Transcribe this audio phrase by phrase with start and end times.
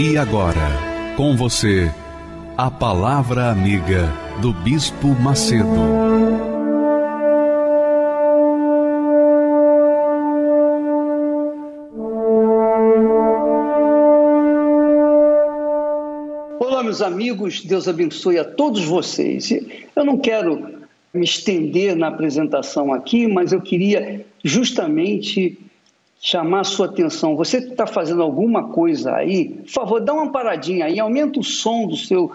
[0.00, 0.78] E agora,
[1.16, 1.90] com você,
[2.56, 4.08] a Palavra Amiga
[4.40, 5.66] do Bispo Macedo.
[16.60, 19.50] Olá, meus amigos, Deus abençoe a todos vocês.
[19.96, 20.78] Eu não quero
[21.12, 25.58] me estender na apresentação aqui, mas eu queria justamente
[26.20, 27.36] chamar a sua atenção.
[27.36, 31.86] Você está fazendo alguma coisa aí, por favor, dá uma paradinha aí, aumenta o som
[31.86, 32.32] do seu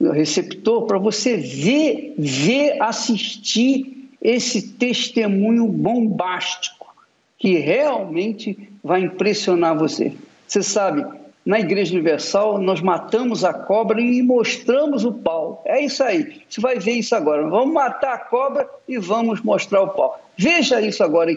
[0.00, 6.94] receptor para você ver, ver, assistir esse testemunho bombástico
[7.38, 10.14] que realmente vai impressionar você.
[10.46, 11.04] Você sabe,
[11.44, 15.62] na Igreja Universal nós matamos a cobra e mostramos o pau.
[15.66, 16.42] É isso aí.
[16.48, 17.48] Você vai ver isso agora.
[17.48, 20.18] Vamos matar a cobra e vamos mostrar o pau.
[20.36, 21.36] Veja isso agora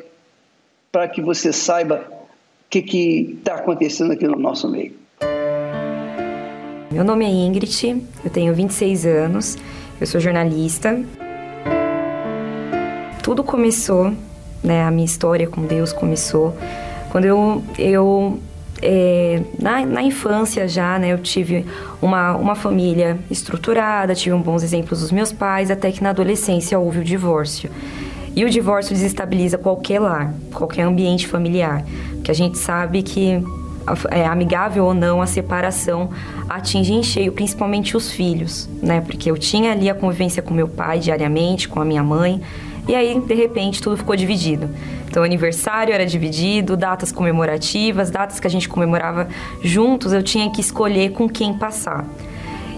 [0.98, 4.94] para que você saiba o que está acontecendo aqui no nosso meio.
[6.92, 9.58] Meu nome é Ingrid, eu tenho 26 anos,
[10.02, 11.00] eu sou jornalista.
[13.22, 14.12] Tudo começou,
[14.64, 16.58] né, a minha história com Deus começou
[17.12, 18.40] quando eu, eu
[18.82, 21.64] é, na, na, infância já, né, eu tive
[22.02, 27.02] uma, uma família estruturada, tive bons exemplos dos meus pais, até que na adolescência houve
[27.02, 27.70] o divórcio.
[28.38, 33.44] E o divórcio desestabiliza qualquer lar, qualquer ambiente familiar, porque a gente sabe que
[34.12, 36.12] é, amigável ou não, a separação
[36.48, 39.02] atinge em cheio, principalmente os filhos, né?
[39.02, 42.40] Porque eu tinha ali a convivência com meu pai diariamente, com a minha mãe,
[42.88, 44.70] e aí, de repente, tudo ficou dividido.
[45.10, 49.28] Então, aniversário era dividido, datas comemorativas, datas que a gente comemorava
[49.64, 52.06] juntos, eu tinha que escolher com quem passar.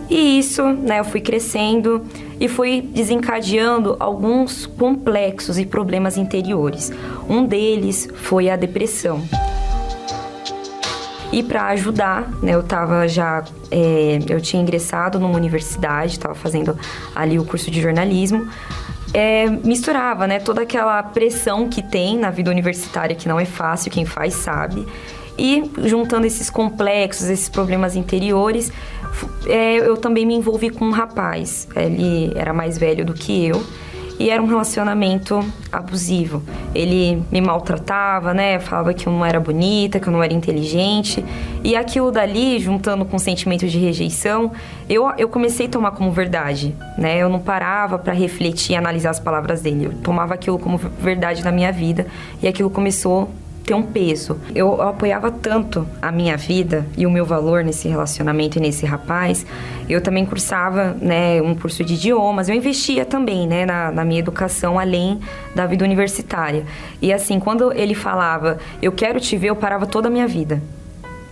[0.09, 2.01] E isso, né, eu fui crescendo
[2.39, 6.91] e fui desencadeando alguns complexos e problemas interiores.
[7.27, 9.21] Um deles foi a depressão.
[11.31, 16.77] E para ajudar, né, eu estava já, é, eu tinha ingressado numa universidade, estava fazendo
[17.13, 18.49] ali o curso de jornalismo.
[19.13, 23.91] É, misturava, né, toda aquela pressão que tem na vida universitária, que não é fácil,
[23.91, 24.87] quem faz sabe.
[25.37, 28.71] E juntando esses complexos, esses problemas interiores,
[29.45, 31.67] é, eu também me envolvi com um rapaz.
[31.75, 33.61] Ele era mais velho do que eu
[34.19, 35.39] e era um relacionamento
[35.71, 36.43] abusivo.
[36.75, 38.59] Ele me maltratava, né?
[38.59, 41.23] Falava que eu não era bonita, que eu não era inteligente.
[41.63, 44.51] E aquilo dali, juntando com o sentimento de rejeição,
[44.89, 47.17] eu, eu comecei a tomar como verdade, né?
[47.17, 49.85] Eu não parava para refletir e analisar as palavras dele.
[49.85, 52.05] Eu tomava aquilo como verdade na minha vida
[52.43, 53.29] e aquilo começou
[53.69, 54.35] ter um peso.
[54.55, 58.83] Eu, eu apoiava tanto a minha vida e o meu valor nesse relacionamento e nesse
[58.83, 59.45] rapaz.
[59.87, 62.49] Eu também cursava, né, um curso de idiomas.
[62.49, 65.19] Eu investia também, né, na, na minha educação além
[65.53, 66.65] da vida universitária.
[66.99, 70.59] E assim, quando ele falava, eu quero te ver, eu parava toda a minha vida.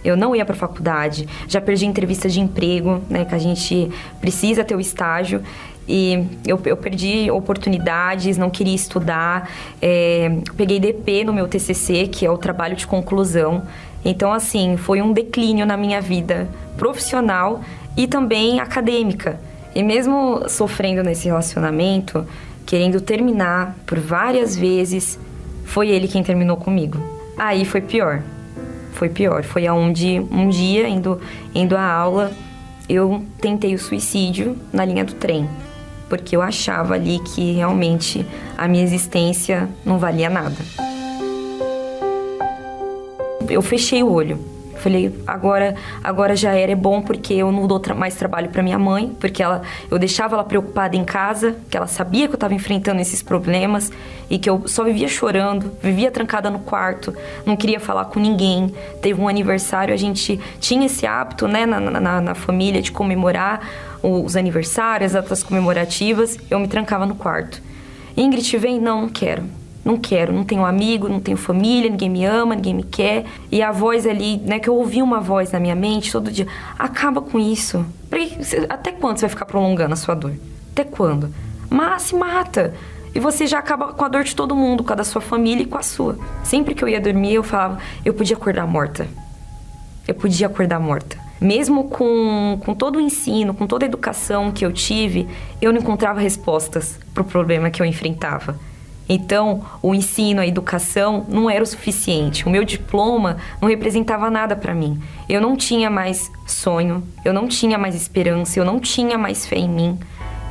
[0.05, 4.63] Eu não ia para faculdade, já perdi entrevista de emprego, né, que a gente precisa
[4.63, 5.41] ter o estágio.
[5.87, 9.49] E eu, eu perdi oportunidades, não queria estudar.
[9.81, 13.63] É, peguei DP no meu TCC, que é o trabalho de conclusão.
[14.03, 17.61] Então, assim, foi um declínio na minha vida profissional
[17.95, 19.39] e também acadêmica.
[19.73, 22.25] E mesmo sofrendo nesse relacionamento,
[22.65, 25.17] querendo terminar por várias vezes,
[25.65, 26.99] foi ele quem terminou comigo.
[27.37, 28.21] Aí foi pior.
[28.93, 29.43] Foi pior.
[29.43, 31.21] Foi aonde um dia, indo,
[31.53, 32.31] indo à aula,
[32.89, 35.47] eu tentei o suicídio na linha do trem
[36.09, 38.25] porque eu achava ali que realmente
[38.57, 40.57] a minha existência não valia nada.
[43.49, 44.56] Eu fechei o olho.
[44.87, 48.63] Falei, agora, agora já era é bom porque eu não dou tra mais trabalho para
[48.63, 49.61] minha mãe, porque ela,
[49.91, 53.91] eu deixava ela preocupada em casa, que ela sabia que eu estava enfrentando esses problemas
[54.29, 57.13] e que eu só vivia chorando, vivia trancada no quarto,
[57.45, 58.73] não queria falar com ninguém.
[59.01, 63.59] Teve um aniversário, a gente tinha esse hábito, né, na, na, na família de comemorar
[64.01, 67.61] os aniversários, as datas comemorativas, eu me trancava no quarto.
[68.15, 68.79] Ingrid, vem?
[68.79, 69.43] Não, não quero.
[69.87, 73.23] Não quero, não tenho amigo, não tenho família, ninguém me ama, ninguém me quer.
[73.49, 76.45] E a voz ali, né, que eu ouvi uma voz na minha mente todo dia,
[76.77, 77.85] acaba com isso.
[78.67, 80.33] Até quando você vai ficar prolongando a sua dor?
[80.73, 81.33] Até quando?
[81.69, 82.73] Mas se mata.
[83.15, 85.63] E você já acaba com a dor de todo mundo, com a da sua família
[85.63, 86.19] e com a sua.
[86.43, 89.07] Sempre que eu ia dormir, eu falava, eu podia acordar morta.
[90.05, 91.17] eu podia acordar morta.
[91.39, 95.29] Mesmo com, com todo o ensino, com toda a educação que eu tive,
[95.61, 98.59] eu não encontrava respostas para o problema que eu enfrentava.
[99.09, 102.45] Então, o ensino, a educação não era o suficiente.
[102.45, 104.99] O meu diploma não representava nada para mim.
[105.29, 109.57] Eu não tinha mais sonho, eu não tinha mais esperança, eu não tinha mais fé
[109.57, 109.99] em mim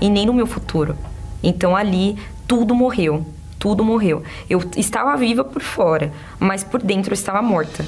[0.00, 0.96] e nem no meu futuro.
[1.42, 2.16] Então, ali,
[2.46, 3.26] tudo morreu.
[3.58, 4.22] Tudo morreu.
[4.48, 7.84] Eu estava viva por fora, mas por dentro eu estava morta.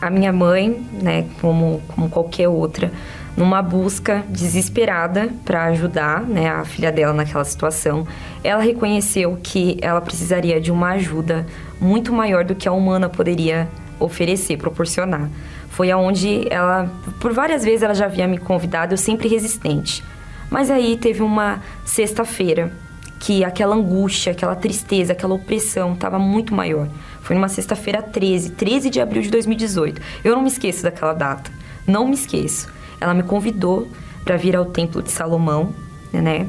[0.00, 2.92] A minha mãe, né, como, como qualquer outra,
[3.36, 8.06] numa busca desesperada para ajudar né, a filha dela naquela situação,
[8.42, 11.46] ela reconheceu que ela precisaria de uma ajuda
[11.80, 15.28] muito maior do que a humana poderia oferecer, proporcionar.
[15.70, 16.88] Foi aonde ela,
[17.20, 20.04] por várias vezes ela já havia me convidado, eu sempre resistente.
[20.48, 22.70] Mas aí teve uma sexta-feira
[23.18, 26.86] que aquela angústia, aquela tristeza, aquela opressão estava muito maior.
[27.22, 30.00] Foi numa sexta-feira 13, 13 de abril de 2018.
[30.22, 31.50] Eu não me esqueço daquela data.
[31.86, 32.68] Não me esqueço
[33.04, 33.86] ela me convidou
[34.24, 35.74] para vir ao templo de Salomão,
[36.10, 36.48] né?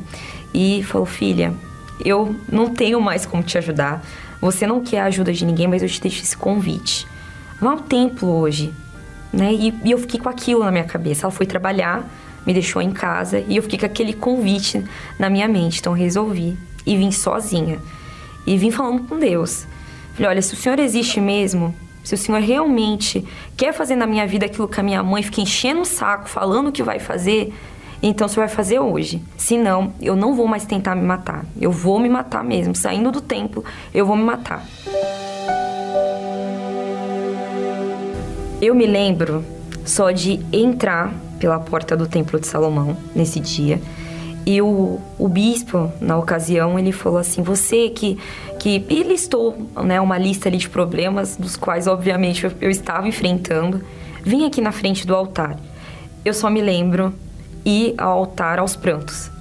[0.54, 1.54] E falou: "Filha,
[2.04, 4.02] eu não tenho mais como te ajudar.
[4.40, 7.06] Você não quer a ajuda de ninguém, mas eu te deixo esse convite.
[7.60, 8.74] Vá ao templo hoje."
[9.34, 9.54] Né?
[9.54, 11.26] E, e eu fiquei com aquilo na minha cabeça.
[11.26, 12.10] Ela foi trabalhar,
[12.46, 14.82] me deixou em casa e eu fiquei com aquele convite
[15.20, 15.82] na minha mente.
[15.82, 17.80] Então resolvi e vim sozinha.
[18.48, 19.68] E vim falando com Deus.
[20.14, 21.76] Falei: "Olha, se o Senhor existe mesmo,
[22.06, 23.26] se o Senhor realmente
[23.58, 26.72] quer fazer na minha vida aquilo que a minha mãe fica enchendo o saco, falando
[26.72, 27.52] que vai fazer,
[28.02, 29.22] então você vai fazer hoje.
[29.36, 31.44] Senão, eu não vou mais tentar me matar.
[31.60, 32.76] Eu vou me matar mesmo.
[32.76, 34.64] Saindo do templo, eu vou me matar.
[38.62, 39.44] Eu me lembro
[39.84, 43.82] só de entrar pela porta do templo de Salomão nesse dia
[44.46, 48.20] e o, o bispo, na ocasião, ele falou assim: você que.
[48.60, 53.08] que e listou né, uma lista ali de problemas, dos quais, obviamente, eu, eu estava
[53.08, 53.82] enfrentando.
[54.24, 55.58] Vim aqui na frente do altar.
[56.24, 57.14] Eu só me lembro
[57.66, 59.32] ir ao altar aos prantos.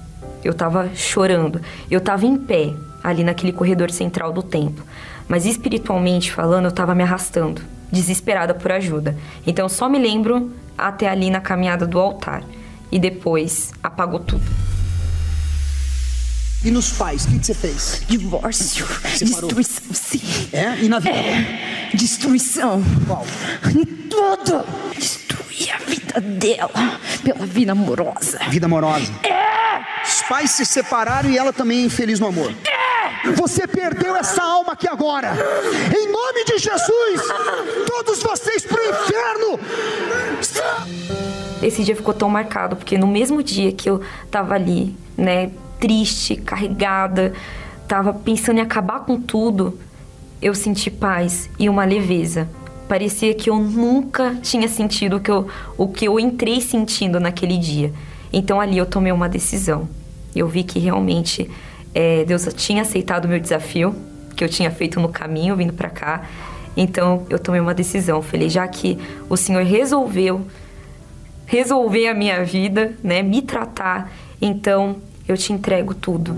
[0.43, 1.61] Eu estava chorando.
[1.89, 2.73] Eu estava em pé,
[3.03, 4.83] ali naquele corredor central do templo.
[5.27, 7.61] Mas espiritualmente falando, eu estava me arrastando,
[7.91, 9.15] desesperada por ajuda.
[9.45, 12.43] Então, só me lembro até ali na caminhada do altar.
[12.91, 14.74] E depois apagou tudo.
[16.65, 18.01] E nos pais, o que, que você fez?
[18.07, 18.87] Divórcio.
[18.87, 19.53] Separou.
[19.53, 20.49] Destruição, sim.
[20.51, 20.83] É?
[20.83, 21.15] E na vida?
[21.15, 21.91] É.
[21.93, 22.83] Destruição.
[23.05, 23.23] Qual?
[23.69, 24.65] Em tudo.
[24.97, 28.39] Destruir a vida dela pela vida amorosa.
[28.49, 29.13] Vida amorosa.
[29.23, 30.03] É.
[30.03, 32.51] Os pais se separaram e ela também é infeliz no amor.
[32.63, 33.31] É.
[33.33, 35.37] Você perdeu essa alma aqui agora.
[35.95, 37.21] Em nome de Jesus,
[37.85, 39.59] todos vocês pro inferno.
[41.61, 44.01] Esse dia ficou tão marcado porque no mesmo dia que eu
[44.31, 47.33] tava ali, né, triste, carregada,
[47.81, 49.77] estava pensando em acabar com tudo,
[50.41, 52.47] eu senti paz e uma leveza.
[52.87, 57.57] Parecia que eu nunca tinha sentido o que eu, o que eu entrei sentindo naquele
[57.57, 57.91] dia.
[58.31, 59.87] Então ali eu tomei uma decisão.
[60.35, 61.49] Eu vi que realmente
[61.93, 63.95] é, Deus tinha aceitado o meu desafio,
[64.35, 66.25] que eu tinha feito no caminho vindo para cá.
[66.77, 68.21] Então eu tomei uma decisão.
[68.21, 68.99] Falei, já que
[69.29, 70.45] o Senhor resolveu
[71.45, 74.11] resolver a minha vida, né, me tratar,
[74.41, 76.35] então eu te entrego tudo.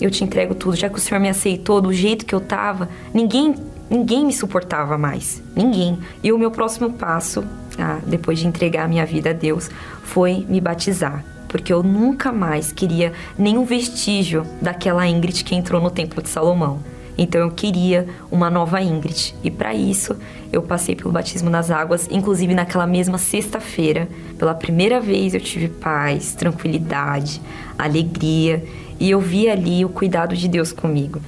[0.00, 0.76] Eu te entrego tudo.
[0.76, 3.54] Já que o Senhor me aceitou do jeito que eu tava, ninguém
[3.88, 5.42] ninguém me suportava mais.
[5.54, 5.98] Ninguém.
[6.22, 7.44] E o meu próximo passo,
[7.78, 9.70] ah, depois de entregar a minha vida a Deus,
[10.02, 11.24] foi me batizar.
[11.48, 16.80] Porque eu nunca mais queria nenhum vestígio daquela Ingrid que entrou no Templo de Salomão.
[17.16, 19.34] Então eu queria uma nova Ingrid.
[19.42, 20.16] E para isso
[20.52, 24.08] eu passei pelo batismo nas águas, inclusive naquela mesma sexta-feira.
[24.38, 27.40] Pela primeira vez eu tive paz, tranquilidade,
[27.78, 28.64] alegria
[28.98, 31.20] e eu vi ali o cuidado de Deus comigo.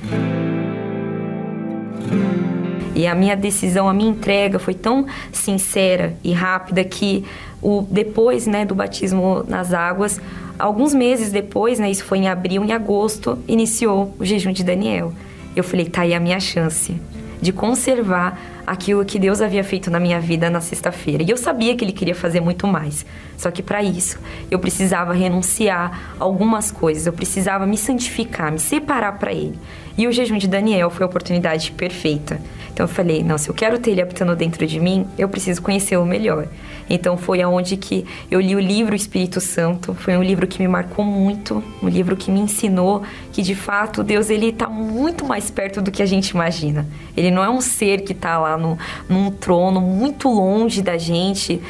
[2.95, 7.25] E a minha decisão, a minha entrega foi tão sincera e rápida que
[7.63, 10.21] o depois, né, do batismo nas águas,
[10.59, 15.13] alguns meses depois, né, isso foi em abril, em agosto, iniciou o jejum de Daniel
[15.59, 16.97] eu falei, tá aí a minha chance
[17.41, 21.23] de conservar aquilo que Deus havia feito na minha vida na sexta-feira.
[21.23, 23.07] E eu sabia que ele queria fazer muito mais.
[23.37, 24.19] Só que para isso,
[24.51, 29.59] eu precisava renunciar algumas coisas, eu precisava me santificar, me separar para ele.
[29.97, 32.41] E o jejum de Daniel foi a oportunidade perfeita.
[32.73, 35.61] Então eu falei, não, se eu quero ter ele habitando dentro de mim, eu preciso
[35.61, 36.47] conhecê-lo melhor.
[36.89, 40.69] Então foi aonde que eu li o livro Espírito Santo, foi um livro que me
[40.69, 43.03] marcou muito, um livro que me ensinou
[43.33, 46.87] que de fato Deus ele está muito mais perto do que a gente imagina.
[47.17, 48.79] Ele não é um ser que está lá no,
[49.09, 51.61] num trono muito longe da gente.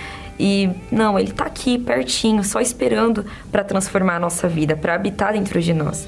[0.40, 5.32] E não, ele está aqui pertinho, só esperando para transformar a nossa vida, para habitar
[5.32, 6.06] dentro de nós.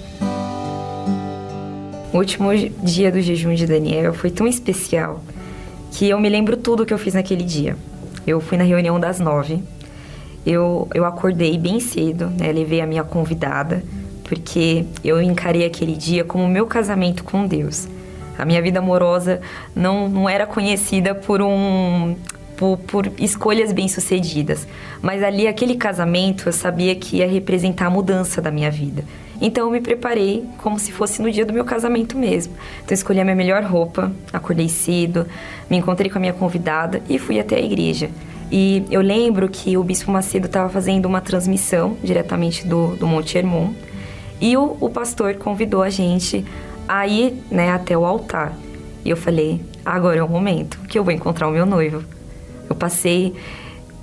[2.12, 2.50] O último
[2.83, 5.21] dia do jejum de Daniel foi tão especial
[5.93, 7.76] que eu me lembro tudo que eu fiz naquele dia.
[8.27, 9.62] Eu fui na reunião das nove.
[10.45, 12.50] Eu, eu acordei bem cedo, né?
[12.53, 13.83] Levei a minha convidada,
[14.25, 17.89] porque eu encarei aquele dia como meu casamento com Deus.
[18.39, 19.41] A minha vida amorosa
[19.75, 22.17] não, não era conhecida por um
[22.61, 24.69] por, por escolhas bem-sucedidas.
[25.00, 29.03] Mas ali, aquele casamento, eu sabia que ia representar a mudança da minha vida.
[29.41, 32.53] Então eu me preparei como se fosse no dia do meu casamento mesmo.
[32.85, 35.27] Então escolhi a minha melhor roupa, acordei cedo,
[35.69, 38.11] me encontrei com a minha convidada e fui até a igreja.
[38.53, 43.39] E eu lembro que o Bispo Macedo estava fazendo uma transmissão diretamente do, do Monte
[43.39, 43.73] Hermon
[44.41, 46.45] e o, o pastor convidou a gente
[46.89, 48.53] a ir né, até o altar.
[49.05, 52.05] E eu falei: agora é o momento que eu vou encontrar o meu noivo.
[52.69, 53.35] Eu passei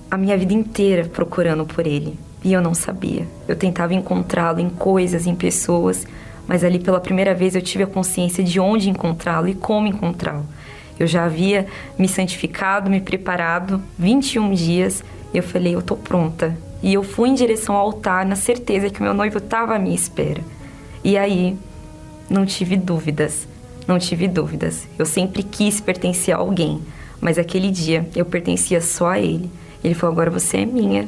[0.10, 3.28] a minha vida inteira procurando por ele e eu não sabia.
[3.48, 6.06] Eu tentava encontrá-lo em coisas, em pessoas,
[6.48, 10.46] mas ali pela primeira vez eu tive a consciência de onde encontrá-lo e como encontrá-lo.
[11.00, 11.68] Eu já havia
[11.98, 15.04] me santificado, me preparado 21 dias
[15.34, 16.58] e eu falei, eu tô pronta.
[16.82, 19.96] E eu fui em direção ao altar na certeza que meu noivo estava à minha
[19.96, 20.42] espera.
[21.04, 21.58] E aí
[22.30, 23.48] não tive dúvidas,
[23.88, 24.88] não tive dúvidas.
[24.98, 26.82] Eu sempre quis pertencer a alguém
[27.20, 29.50] mas aquele dia eu pertencia só a ele.
[29.84, 31.08] Ele falou: Agora você é minha.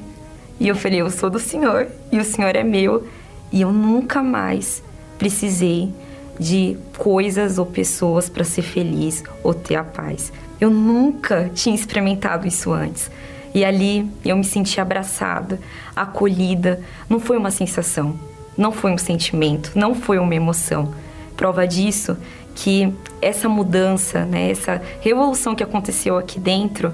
[0.59, 3.07] E eu falei: Eu sou do Senhor e o Senhor é meu.
[3.51, 4.83] E eu nunca mais
[5.17, 5.91] precisei
[6.39, 10.31] de coisas ou pessoas para ser feliz ou ter a paz.
[10.59, 13.09] Eu nunca tinha experimentado isso antes.
[13.53, 15.59] E ali eu me senti abraçada,
[15.95, 16.81] acolhida.
[17.09, 18.17] Não foi uma sensação,
[18.57, 20.93] não foi um sentimento, não foi uma emoção.
[21.35, 22.17] Prova disso
[22.55, 26.93] que essa mudança, né, essa revolução que aconteceu aqui dentro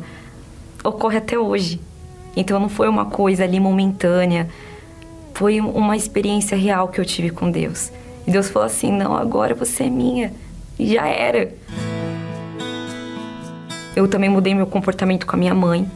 [0.84, 1.82] ocorre até hoje.
[2.36, 4.50] Então não foi uma coisa ali momentânea,
[5.34, 7.92] foi uma experiência real que eu tive com Deus.
[8.28, 10.34] E Deus falou assim: "Não, agora você é minha".
[10.78, 11.54] E já era.
[13.96, 15.90] Eu também mudei meu comportamento com a minha mãe,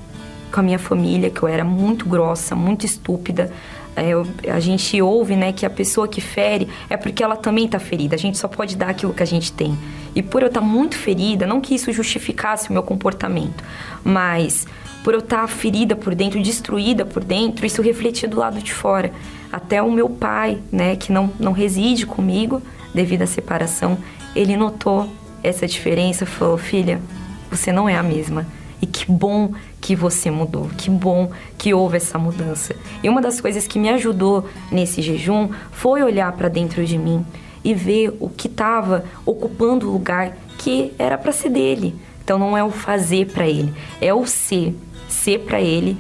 [0.51, 3.51] com a minha família, que eu era muito grossa, muito estúpida.
[3.96, 4.13] É,
[4.50, 8.15] a gente ouve né, que a pessoa que fere é porque ela também está ferida.
[8.15, 9.77] A gente só pode dar aquilo que a gente tem.
[10.15, 13.62] E por eu estar tá muito ferida, não que isso justificasse o meu comportamento,
[14.01, 14.65] mas
[15.03, 19.11] por eu estar ferida por dentro, destruída por dentro, isso refletia do lado de fora.
[19.51, 22.61] Até o meu pai, né, que não, não reside comigo
[22.93, 23.97] devido à separação,
[24.35, 25.09] ele notou
[25.43, 27.01] essa diferença falou: Filha,
[27.49, 28.45] você não é a mesma.
[28.81, 29.51] E que bom
[29.81, 32.73] que você mudou, que bom que houve essa mudança.
[33.03, 37.25] E uma das coisas que me ajudou nesse jejum foi olhar para dentro de mim
[37.61, 41.93] e ver o que estava ocupando o lugar que era para ser dele.
[42.23, 44.73] Então não é o fazer para ele, é o ser,
[45.19, 45.97] ser para ele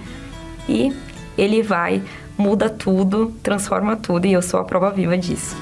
[0.67, 0.91] e
[1.37, 2.01] ele vai,
[2.37, 5.55] muda tudo, transforma tudo e eu sou a prova viva disso.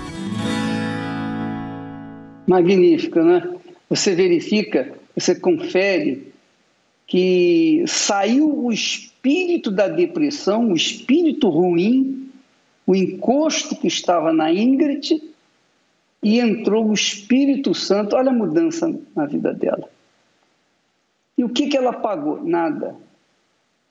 [2.47, 3.47] Magnífico, né?
[3.89, 6.31] Você verifica, você confere
[7.05, 12.29] que saiu o espírito da depressão, o espírito ruim,
[12.85, 15.21] o encosto que estava na Ingrid,
[16.21, 18.15] e entrou o Espírito Santo.
[18.15, 19.87] Olha a mudança na vida dela.
[21.37, 22.43] E o que, que ela pagou?
[22.43, 22.95] Nada.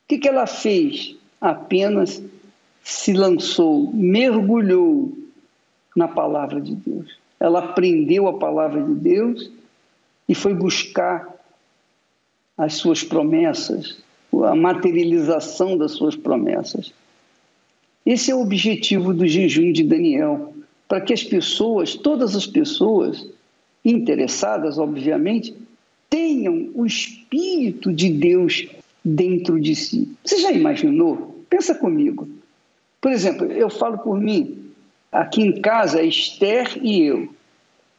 [0.07, 1.17] O que, que ela fez?
[1.41, 2.23] Apenas
[2.85, 5.19] se lançou, mergulhou
[5.97, 7.19] na palavra de Deus.
[7.41, 9.51] Ela aprendeu a palavra de Deus
[10.29, 11.29] e foi buscar
[12.57, 13.99] as suas promessas,
[14.45, 16.95] a materialização das suas promessas.
[18.05, 20.55] Esse é o objetivo do jejum de Daniel,
[20.87, 23.29] para que as pessoas, todas as pessoas
[23.85, 25.53] interessadas, obviamente,
[26.09, 28.69] tenham o Espírito de Deus
[29.07, 30.09] dentro de si.
[30.25, 31.45] Você já imaginou?
[31.49, 32.29] Pensa comigo.
[33.01, 34.73] Por exemplo, eu falo por mim,
[35.13, 37.29] aqui em casa, Esther e eu.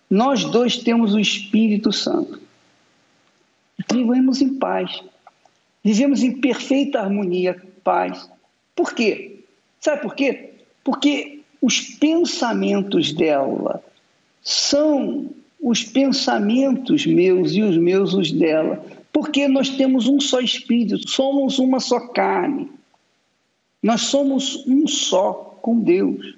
[0.10, 2.48] Nós dois temos o Espírito Santo
[3.92, 5.02] vivemos em paz.
[5.84, 8.30] Vivemos em perfeita harmonia, paz.
[8.76, 9.44] Por quê?
[9.80, 10.52] Sabe por quê?
[10.84, 13.84] Porque os pensamentos dela
[14.42, 15.30] são
[15.62, 18.84] os pensamentos meus e os meus os dela.
[19.18, 22.70] Porque nós temos um só espírito, somos uma só carne.
[23.82, 26.36] Nós somos um só com Deus.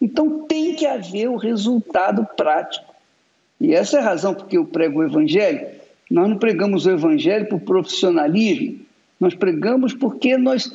[0.00, 2.86] Então tem que haver o resultado prático.
[3.60, 5.66] E essa é a razão porque eu prego o evangelho,
[6.10, 8.80] nós não pregamos o evangelho por profissionalismo,
[9.20, 10.74] nós pregamos porque nós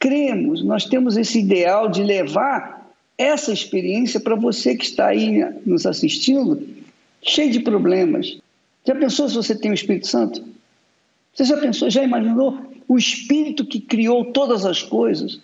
[0.00, 5.86] cremos, nós temos esse ideal de levar essa experiência para você que está aí nos
[5.86, 6.60] assistindo,
[7.22, 8.36] cheio de problemas.
[8.84, 10.50] Já pensou se você tem o Espírito Santo?
[11.32, 15.40] Você já pensou, já imaginou o Espírito que criou todas as coisas?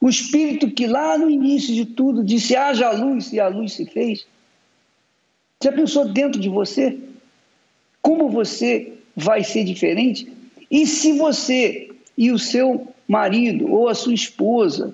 [0.00, 3.86] O Espírito que lá no início de tudo disse: haja luz e a luz se
[3.86, 4.26] fez.
[5.62, 6.98] Já pensou dentro de você?
[8.00, 10.30] Como você vai ser diferente?
[10.68, 14.92] E se você e o seu marido ou a sua esposa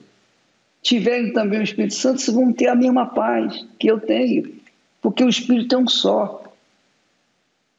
[0.82, 4.52] tiverem também o Espírito Santo, vocês vão ter a mesma paz que eu tenho,
[5.00, 6.44] porque o Espírito é um só.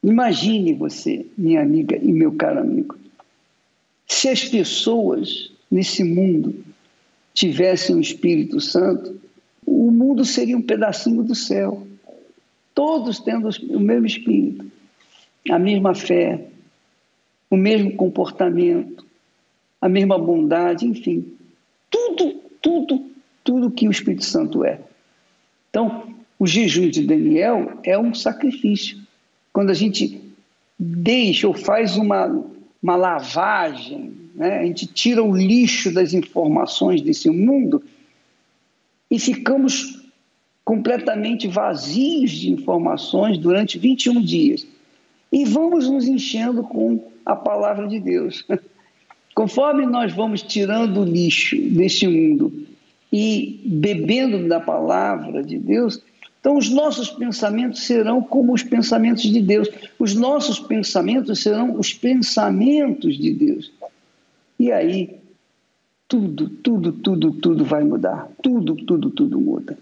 [0.04, 2.98] Imagine você, minha amiga e meu caro amigo,
[4.08, 6.64] se as pessoas nesse mundo
[7.34, 9.20] tivessem o Espírito Santo,
[9.66, 11.86] o mundo seria um pedacinho do céu.
[12.74, 14.66] Todos tendo o mesmo Espírito,
[15.50, 16.48] a mesma fé,
[17.50, 19.06] o mesmo comportamento,
[19.82, 21.34] a mesma bondade, enfim.
[21.90, 23.06] Tudo, tudo,
[23.44, 24.80] tudo que o Espírito Santo é.
[25.70, 28.99] Então, o jejum de Daniel é um sacrifício.
[29.52, 30.22] Quando a gente
[30.78, 32.28] deixa ou faz uma,
[32.82, 34.60] uma lavagem, né?
[34.60, 37.84] a gente tira o lixo das informações desse mundo
[39.12, 40.00] e ficamos
[40.64, 44.68] completamente vazios de informações durante 21 dias.
[45.32, 48.46] E vamos nos enchendo com a palavra de Deus.
[49.36, 52.68] Conforme nós vamos tirando o lixo deste mundo
[53.12, 56.02] e bebendo da palavra de Deus,
[56.40, 59.68] então, os nossos pensamentos serão como os pensamentos de Deus.
[59.98, 63.72] Os nossos pensamentos serão os pensamentos de Deus.
[64.58, 65.18] E aí,
[66.08, 68.30] tudo, tudo, tudo, tudo vai mudar.
[68.42, 69.78] Tudo, tudo, tudo muda.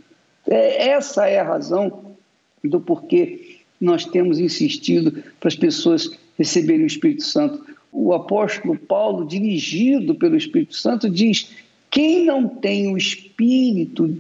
[0.47, 2.15] É, essa é a razão
[2.63, 7.63] do porquê nós temos insistido para as pessoas receberem o Espírito Santo.
[7.91, 11.51] O apóstolo Paulo, dirigido pelo Espírito Santo, diz:
[11.91, 14.19] quem não tem o Espírito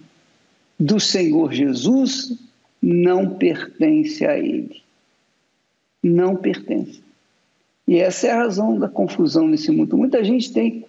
[0.79, 2.37] do Senhor Jesus
[2.81, 4.81] não pertence a Ele.
[6.03, 7.01] Não pertence.
[7.87, 9.97] E essa é a razão da confusão nesse mundo.
[9.97, 10.85] Muita gente tem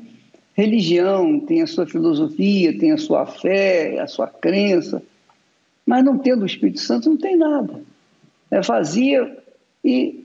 [0.54, 5.02] religião, tem a sua filosofia, tem a sua fé, a sua crença,
[5.86, 7.80] mas não tendo o Espírito Santo não tem nada.
[8.50, 9.38] É vazia
[9.84, 10.24] e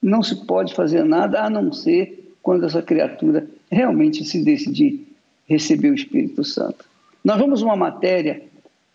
[0.00, 5.06] não se pode fazer nada a não ser quando essa criatura realmente se decidir
[5.46, 6.84] receber o Espírito Santo.
[7.24, 8.42] Nós vamos uma matéria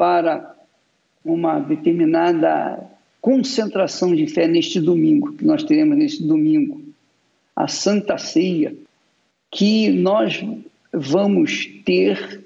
[0.03, 0.53] para
[1.23, 2.77] uma determinada
[3.21, 6.81] concentração de fé neste domingo, que nós teremos neste domingo,
[7.55, 8.75] a Santa Ceia,
[9.49, 10.45] que nós
[10.91, 12.43] vamos ter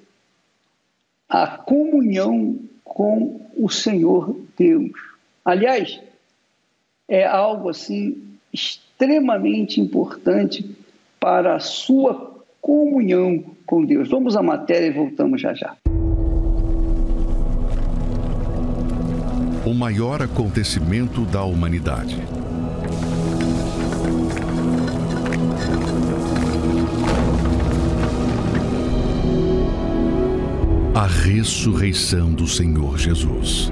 [1.28, 4.92] a comunhão com o Senhor Deus.
[5.44, 6.00] Aliás,
[7.08, 8.22] é algo assim
[8.54, 10.64] extremamente importante
[11.20, 14.08] para a sua comunhão com Deus.
[14.10, 15.76] Vamos à matéria e voltamos já já.
[19.68, 22.24] O maior acontecimento da humanidade.
[30.96, 33.70] A ressurreição do Senhor Jesus.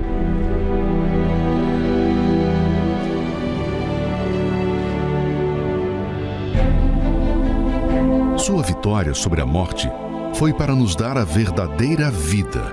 [8.38, 9.90] Sua vitória sobre a morte
[10.34, 12.66] foi para nos dar a verdadeira vida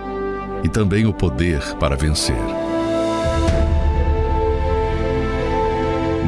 [0.64, 2.71] e também o poder para vencer.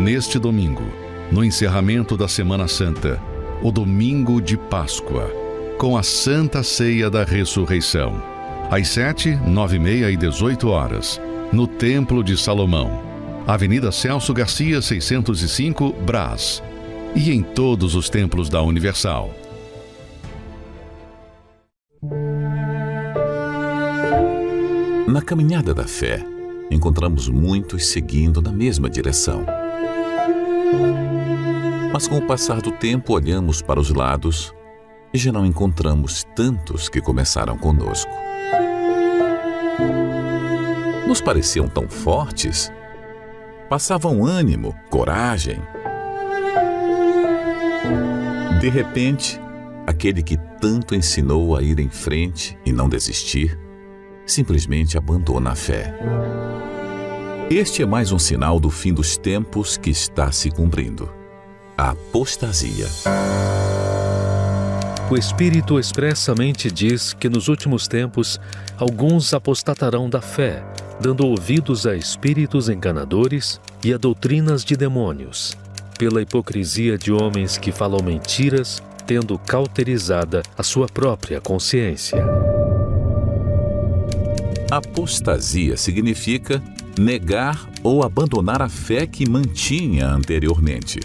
[0.04, 0.84] Neste domingo,
[1.32, 3.18] no encerramento da Semana Santa,
[3.62, 5.32] o domingo de Páscoa,
[5.78, 8.22] com a Santa Ceia da Ressurreição,
[8.70, 11.18] às 7, 9 e meia e 18 horas,
[11.50, 13.02] no Templo de Salomão,
[13.46, 16.62] Avenida Celso Garcia, 605, Brás,
[17.16, 19.34] e em todos os templos da Universal.
[25.08, 26.34] Na caminhada da fé,
[26.70, 29.44] encontramos muitos seguindo na mesma direção
[31.94, 34.53] mas com o passar do tempo olhamos para os lados
[35.12, 38.11] e já não encontramos tantos que começaram conosco.
[41.07, 42.68] Nos pareciam tão fortes,
[43.70, 45.61] passavam ânimo, coragem.
[48.61, 49.40] De repente,
[49.87, 53.57] aquele que tanto ensinou a ir em frente e não desistir,
[54.26, 55.94] simplesmente abandona a fé.
[57.50, 61.24] Este é mais um sinal do fim dos tempos que está se cumprindo
[61.76, 62.87] a apostasia.
[65.10, 68.40] O Espírito expressamente diz que nos últimos tempos
[68.78, 70.64] alguns apostatarão da fé,
[71.00, 75.56] dando ouvidos a espíritos enganadores e a doutrinas de demônios,
[75.98, 82.53] pela hipocrisia de homens que falam mentiras, tendo cauterizada a sua própria consciência.
[84.70, 86.62] Apostasia significa
[86.98, 91.00] negar ou abandonar a fé que mantinha anteriormente.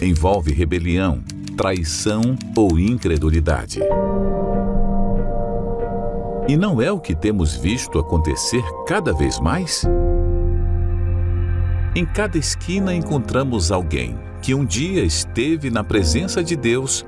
[0.00, 1.22] Envolve rebelião,
[1.56, 3.80] traição ou incredulidade.
[6.46, 9.84] E não é o que temos visto acontecer cada vez mais?
[11.96, 17.04] Em cada esquina encontramos alguém que um dia esteve na presença de Deus,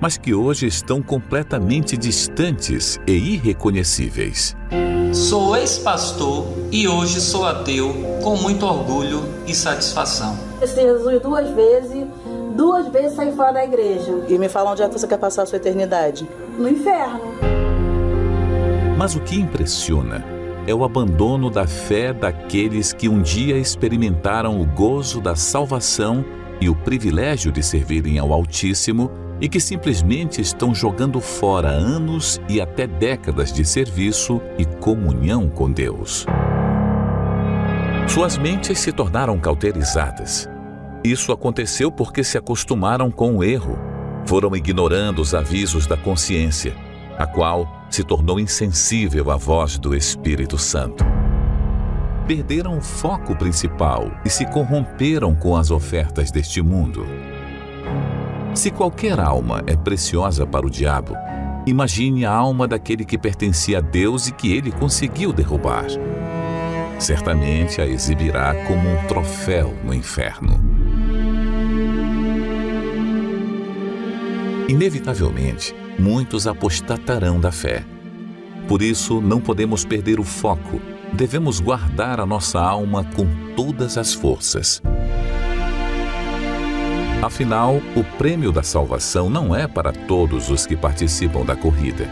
[0.00, 4.56] mas que hoje estão completamente distantes e irreconhecíveis.
[5.12, 10.36] Sou ex-pastor e hoje sou ateu com muito orgulho e satisfação.
[10.60, 12.06] Esse Jesus duas vezes,
[12.54, 14.24] duas vezes saí fora da igreja.
[14.28, 16.28] E me fala onde é que você quer passar a sua eternidade?
[16.58, 17.20] No inferno.
[18.98, 20.24] Mas o que impressiona
[20.66, 26.24] é o abandono da fé daqueles que um dia experimentaram o gozo da salvação
[26.60, 32.60] e o privilégio de servirem ao Altíssimo e que simplesmente estão jogando fora anos e
[32.60, 36.24] até décadas de serviço e comunhão com Deus.
[38.08, 40.48] Suas mentes se tornaram cauterizadas.
[41.04, 43.78] Isso aconteceu porque se acostumaram com o erro,
[44.26, 46.74] foram ignorando os avisos da consciência,
[47.18, 51.04] a qual se tornou insensível à voz do Espírito Santo.
[52.26, 57.06] Perderam o foco principal e se corromperam com as ofertas deste mundo.
[58.54, 61.14] Se qualquer alma é preciosa para o diabo,
[61.66, 65.86] imagine a alma daquele que pertencia a Deus e que ele conseguiu derrubar.
[66.98, 70.58] Certamente a exibirá como um troféu no inferno.
[74.68, 77.84] Inevitavelmente, muitos apostatarão da fé.
[78.66, 80.80] Por isso, não podemos perder o foco.
[81.12, 84.82] Devemos guardar a nossa alma com todas as forças.
[87.26, 92.08] Afinal, o prêmio da salvação não é para todos os que participam da corrida,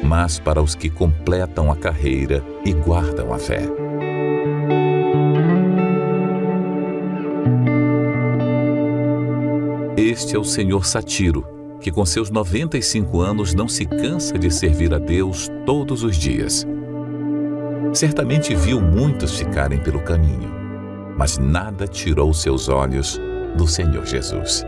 [0.00, 3.62] mas para os que completam a carreira e guardam a fé.
[9.96, 11.44] Este é o Senhor Satiro,
[11.80, 16.64] que com seus 95 anos não se cansa de servir a Deus todos os dias.
[17.92, 20.48] Certamente viu muitos ficarem pelo caminho,
[21.16, 23.20] mas nada tirou seus olhos
[23.56, 24.64] do Senhor Jesus.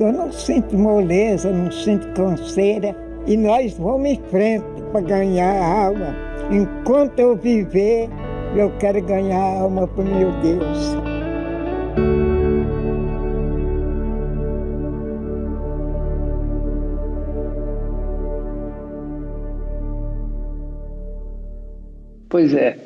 [0.00, 5.86] Eu não sinto moleza, não sinto canseira e nós vamos em frente para ganhar a
[5.86, 6.16] alma.
[6.50, 8.08] Enquanto eu viver,
[8.56, 10.96] eu quero ganhar a alma para o meu Deus.
[22.28, 22.78] Pois é,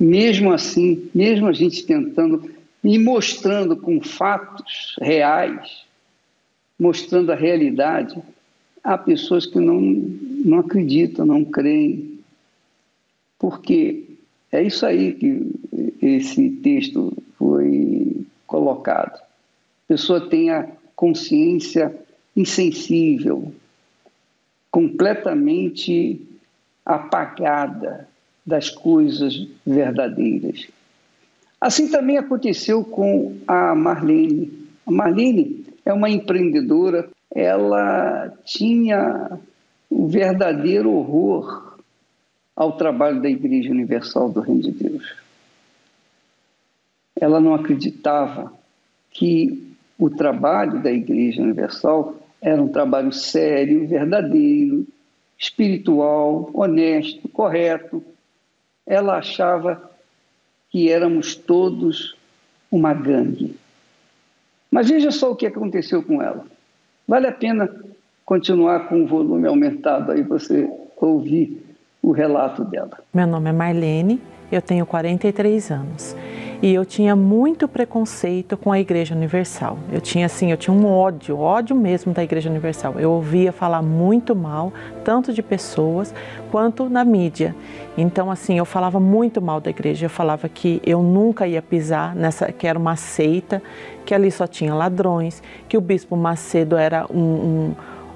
[0.00, 5.84] mesmo assim, mesmo a gente tentando e mostrando com fatos reais,
[6.78, 8.20] mostrando a realidade,
[8.82, 12.20] há pessoas que não, não acreditam, não creem.
[13.38, 14.04] Porque
[14.52, 15.52] é isso aí que
[16.00, 19.16] esse texto foi colocado.
[19.16, 21.94] A pessoa tem a consciência
[22.36, 23.52] insensível,
[24.70, 26.20] completamente
[26.84, 28.08] apagada
[28.44, 30.68] das coisas verdadeiras.
[31.60, 34.52] Assim também aconteceu com a Marlene.
[34.86, 39.38] A Marlene é uma empreendedora, ela tinha
[39.90, 41.78] o verdadeiro horror
[42.54, 45.14] ao trabalho da Igreja Universal do Reino de Deus.
[47.18, 48.52] Ela não acreditava
[49.10, 54.86] que o trabalho da Igreja Universal era um trabalho sério, verdadeiro,
[55.38, 58.02] espiritual, honesto, correto.
[58.86, 59.90] Ela achava
[60.76, 62.14] que éramos todos
[62.70, 63.56] uma gangue.
[64.70, 66.44] Mas veja só o que aconteceu com ela.
[67.08, 67.74] Vale a pena
[68.26, 71.64] continuar com o volume aumentado aí você ouvir
[72.02, 72.98] o relato dela.
[73.14, 74.20] Meu nome é Marlene,
[74.52, 76.14] eu tenho 43 anos
[76.62, 79.78] e eu tinha muito preconceito com a Igreja Universal.
[79.92, 82.98] Eu tinha assim, eu tinha um ódio, ódio mesmo da Igreja Universal.
[82.98, 84.72] Eu ouvia falar muito mal,
[85.04, 86.14] tanto de pessoas
[86.50, 87.54] quanto na mídia.
[87.96, 90.06] Então assim, eu falava muito mal da igreja.
[90.06, 93.62] Eu falava que eu nunca ia pisar nessa, que era uma seita,
[94.04, 97.74] que ali só tinha ladrões, que o Bispo Macedo era um, um,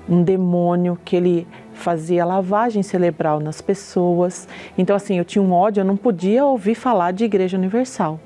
[0.09, 1.47] um demônio, que ele
[1.81, 4.47] fazia lavagem cerebral nas pessoas.
[4.79, 8.21] Então, assim, eu tinha um ódio, eu não podia ouvir falar de Igreja Universal.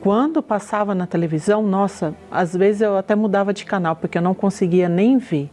[0.00, 4.34] Quando passava na televisão, nossa, às vezes eu até mudava de canal, porque eu não
[4.34, 5.50] conseguia nem ver.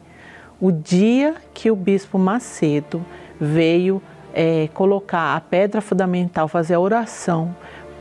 [0.59, 3.05] O dia que o Bispo Macedo
[3.39, 4.01] veio
[4.33, 7.55] é, colocar a pedra fundamental, fazer a oração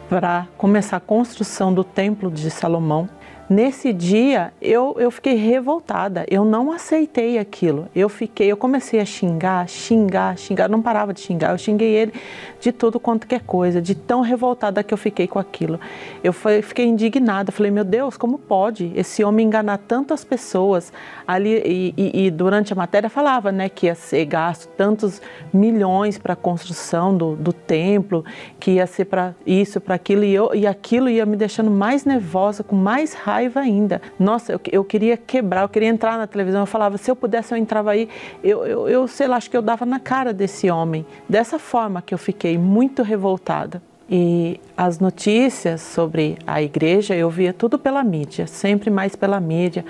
[0.08, 3.08] para começar a construção do Templo de Salomão,
[3.50, 7.88] Nesse dia eu, eu fiquei revoltada, eu não aceitei aquilo.
[7.92, 11.50] Eu fiquei, eu comecei a xingar, xingar, xingar, não parava de xingar.
[11.50, 12.12] Eu xinguei ele
[12.60, 15.80] de tudo quanto que é coisa, de tão revoltada que eu fiquei com aquilo.
[16.22, 20.92] Eu fiquei indignada, falei, meu Deus, como pode esse homem enganar tantas pessoas?
[21.26, 25.20] Ali e, e, e durante a matéria falava, né, que ia ser gasto tantos
[25.52, 28.24] milhões para a construção do, do templo,
[28.60, 32.04] que ia ser para isso, para aquilo e, eu, e aquilo ia me deixando mais
[32.04, 34.02] nervosa, com mais raiva raiva ainda.
[34.18, 36.60] Nossa, eu, eu queria quebrar, eu queria entrar na televisão.
[36.60, 38.08] Eu falava, se eu pudesse, eu entrava aí.
[38.44, 41.06] Eu, eu, eu sei lá, acho que eu dava na cara desse homem.
[41.28, 43.82] Dessa forma que eu fiquei muito revoltada.
[44.12, 49.84] E as notícias sobre a igreja eu via tudo pela mídia, sempre mais pela mídia,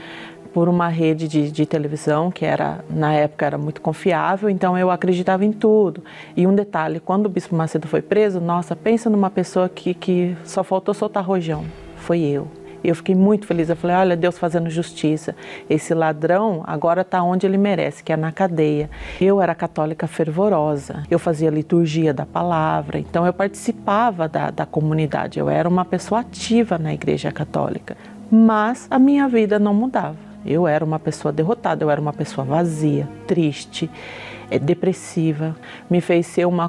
[0.52, 4.90] por uma rede de, de, televisão que era na época era muito confiável, então eu
[4.90, 6.04] acreditava em tudo.
[6.36, 10.36] E um detalhe, quando o Bispo Macedo foi preso, nossa, pensa numa pessoa que, que
[10.44, 11.64] só faltou soltar rojão,
[11.96, 12.59] foi eu.
[12.82, 13.68] E eu fiquei muito feliz.
[13.68, 15.34] Eu falei: olha, Deus fazendo justiça.
[15.68, 18.90] Esse ladrão agora está onde ele merece, que é na cadeia.
[19.20, 21.02] Eu era católica fervorosa.
[21.10, 22.98] Eu fazia liturgia da palavra.
[22.98, 25.38] Então eu participava da, da comunidade.
[25.38, 27.96] Eu era uma pessoa ativa na Igreja Católica.
[28.30, 30.16] Mas a minha vida não mudava.
[30.46, 31.84] Eu era uma pessoa derrotada.
[31.84, 33.90] Eu era uma pessoa vazia, triste
[34.50, 35.56] é depressiva,
[35.88, 36.68] me fez ser uma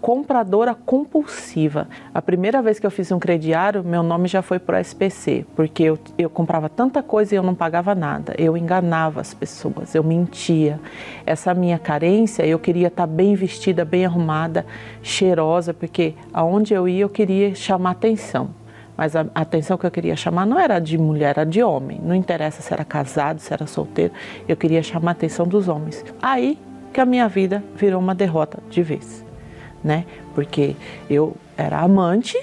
[0.00, 1.88] compradora compulsiva.
[2.14, 5.44] A primeira vez que eu fiz um crediário, meu nome já foi para o SPC,
[5.56, 8.34] porque eu, eu comprava tanta coisa e eu não pagava nada.
[8.38, 10.78] Eu enganava as pessoas, eu mentia.
[11.24, 14.66] Essa minha carência, eu queria estar bem vestida, bem arrumada,
[15.02, 18.50] cheirosa, porque aonde eu ia eu queria chamar atenção.
[18.96, 22.00] Mas a atenção que eu queria chamar não era de mulher, era de homem.
[22.02, 24.12] Não interessa se era casado, se era solteiro.
[24.48, 26.04] Eu queria chamar a atenção dos homens.
[26.20, 26.58] Aí
[26.98, 29.24] que a minha vida virou uma derrota de vez,
[29.84, 30.04] né?
[30.34, 30.74] Porque
[31.08, 32.36] eu era amante,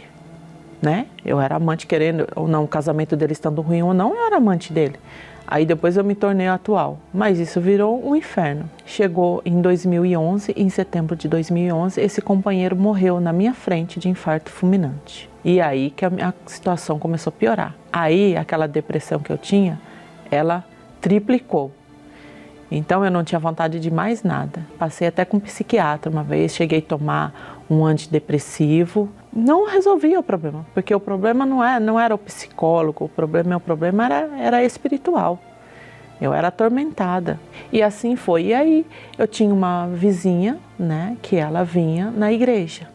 [0.81, 1.07] né?
[1.25, 4.37] Eu era amante querendo ou não, o casamento dele estando ruim ou não, eu era
[4.37, 4.95] amante dele.
[5.45, 8.69] Aí depois eu me tornei atual, mas isso virou um inferno.
[8.85, 14.49] Chegou em 2011, em setembro de 2011, esse companheiro morreu na minha frente de infarto
[14.49, 15.29] fulminante.
[15.43, 17.75] E aí que a minha situação começou a piorar.
[17.91, 19.81] Aí aquela depressão que eu tinha,
[20.31, 20.63] ela
[21.01, 21.73] triplicou.
[22.69, 24.65] Então eu não tinha vontade de mais nada.
[24.77, 29.09] Passei até com um psiquiatra uma vez, cheguei a tomar um antidepressivo.
[29.31, 33.57] Não resolvia o problema, porque o problema não, é, não era o psicólogo, o problema,
[33.57, 35.39] o problema era, era espiritual.
[36.19, 37.39] Eu era atormentada.
[37.71, 38.45] E assim foi.
[38.45, 38.85] E aí
[39.17, 42.87] eu tinha uma vizinha, né, que ela vinha na igreja.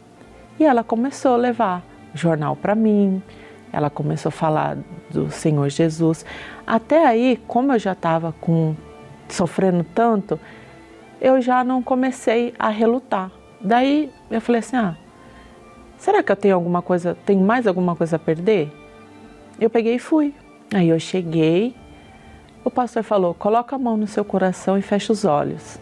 [0.59, 1.83] E ela começou a levar
[2.15, 3.23] jornal para mim,
[3.73, 4.77] ela começou a falar
[5.11, 6.25] do Senhor Jesus.
[6.67, 8.75] Até aí, como eu já estava com
[9.35, 10.39] sofrendo tanto,
[11.21, 13.31] eu já não comecei a relutar.
[13.61, 14.97] Daí eu falei assim: ah,
[15.99, 18.73] será que eu tenho alguma coisa, tenho mais alguma coisa a perder?
[19.61, 20.35] Eu peguei e fui.
[20.73, 21.75] Aí eu cheguei,
[22.65, 25.79] o pastor falou: coloca a mão no seu coração e fecha os olhos.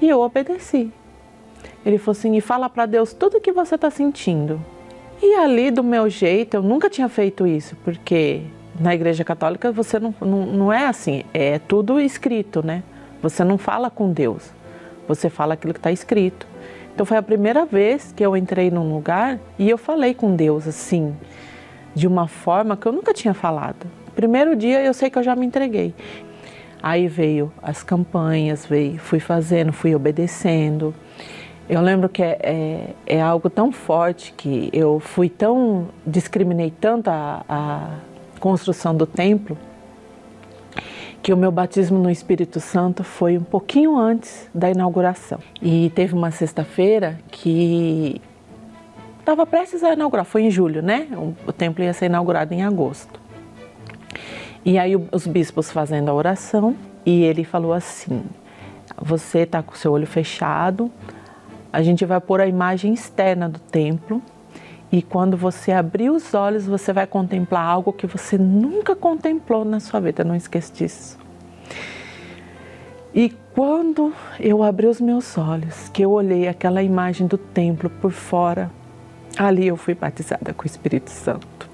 [0.00, 0.92] E eu obedeci.
[1.84, 4.60] Ele falou assim: e fala para Deus tudo o que você está sentindo.
[5.22, 8.42] E ali, do meu jeito, eu nunca tinha feito isso, porque
[8.80, 12.82] na Igreja Católica você não, não, não é assim, é tudo escrito, né?
[13.22, 14.50] Você não fala com Deus,
[15.06, 16.46] você fala aquilo que está escrito.
[16.94, 20.66] Então foi a primeira vez que eu entrei num lugar e eu falei com Deus
[20.66, 21.14] assim,
[21.94, 23.86] de uma forma que eu nunca tinha falado.
[24.16, 25.94] Primeiro dia eu sei que eu já me entreguei.
[26.82, 30.94] Aí veio as campanhas, veio, fui fazendo, fui obedecendo.
[31.68, 37.08] Eu lembro que é, é, é algo tão forte que eu fui tão, discriminei tanto
[37.08, 37.90] a, a
[38.40, 39.56] construção do templo,
[41.22, 45.38] que o meu batismo no Espírito Santo foi um pouquinho antes da inauguração.
[45.60, 48.20] E teve uma sexta-feira que
[49.18, 51.06] estava prestes a inaugurar, foi em julho, né?
[51.46, 53.20] O templo ia ser inaugurado em agosto.
[54.64, 56.74] E aí os bispos fazendo a oração
[57.04, 58.24] e ele falou assim:
[59.00, 60.90] Você está com o seu olho fechado,
[61.72, 64.22] a gente vai pôr a imagem externa do templo
[64.92, 69.78] e quando você abrir os olhos, você vai contemplar algo que você nunca contemplou na
[69.78, 70.24] sua vida.
[70.24, 71.18] Não esqueça disso.
[73.14, 78.10] E quando eu abri os meus olhos, que eu olhei aquela imagem do templo por
[78.10, 78.70] fora,
[79.36, 81.68] ali eu fui batizada com o Espírito Santo.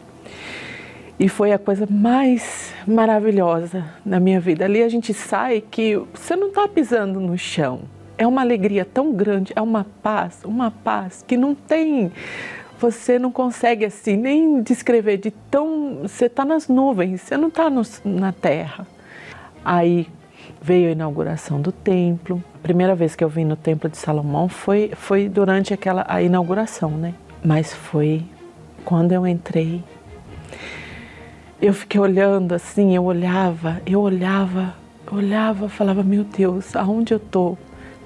[1.18, 4.66] E foi a coisa mais maravilhosa na minha vida.
[4.66, 7.80] Ali a gente sai que você não está pisando no chão.
[8.18, 12.12] É uma alegria tão grande, é uma paz, uma paz que não tem
[12.78, 16.00] você não consegue assim nem descrever de tão.
[16.02, 17.70] Você está nas nuvens, você não está
[18.04, 18.86] na terra.
[19.64, 20.08] Aí
[20.60, 22.42] veio a inauguração do templo.
[22.54, 26.22] A primeira vez que eu vim no templo de Salomão foi, foi durante aquela a
[26.22, 27.14] inauguração, né?
[27.44, 28.24] Mas foi
[28.84, 29.82] quando eu entrei.
[31.60, 34.74] Eu fiquei olhando assim, eu olhava, eu olhava,
[35.10, 37.56] olhava, falava, meu Deus, aonde eu estou?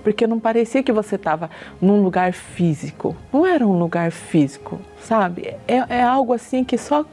[0.02, 3.16] Porque não parecia que você estava num lugar físico.
[3.32, 5.54] Não era um lugar físico, sabe?
[5.68, 7.04] É, é, algo assim que só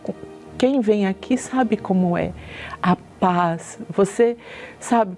[0.57, 2.33] quem vem aqui sabe como é.
[2.81, 3.79] A paz.
[3.89, 4.37] Você,
[4.79, 5.17] sabe,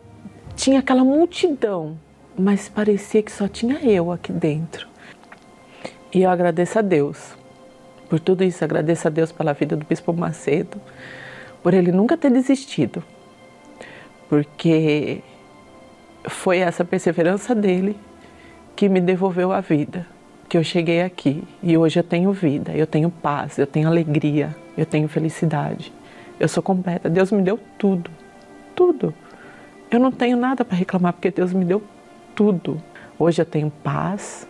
[0.56, 1.98] tinha aquela multidão,
[2.38, 4.88] mas parecia que só tinha eu aqui dentro.
[6.14, 7.38] E eu agradeço a Deus
[8.10, 8.64] por tudo isso.
[8.64, 10.82] Agradeço a Deus pela vida do Bispo Macedo,
[11.62, 13.04] por ele nunca ter desistido,
[14.28, 15.22] porque
[16.28, 17.98] foi essa perseverança dele
[18.76, 20.06] que me devolveu a vida,
[20.48, 24.56] que eu cheguei aqui e hoje eu tenho vida, eu tenho paz, eu tenho alegria,
[24.78, 25.94] eu tenho felicidade.
[26.40, 27.10] Eu sou completa.
[27.10, 28.10] Deus me deu tudo,
[28.74, 29.14] tudo.
[29.92, 31.84] Eu não tenho nada para reclamar porque Deus me deu
[32.34, 32.82] tudo.
[33.18, 34.48] Hoje eu tenho paz.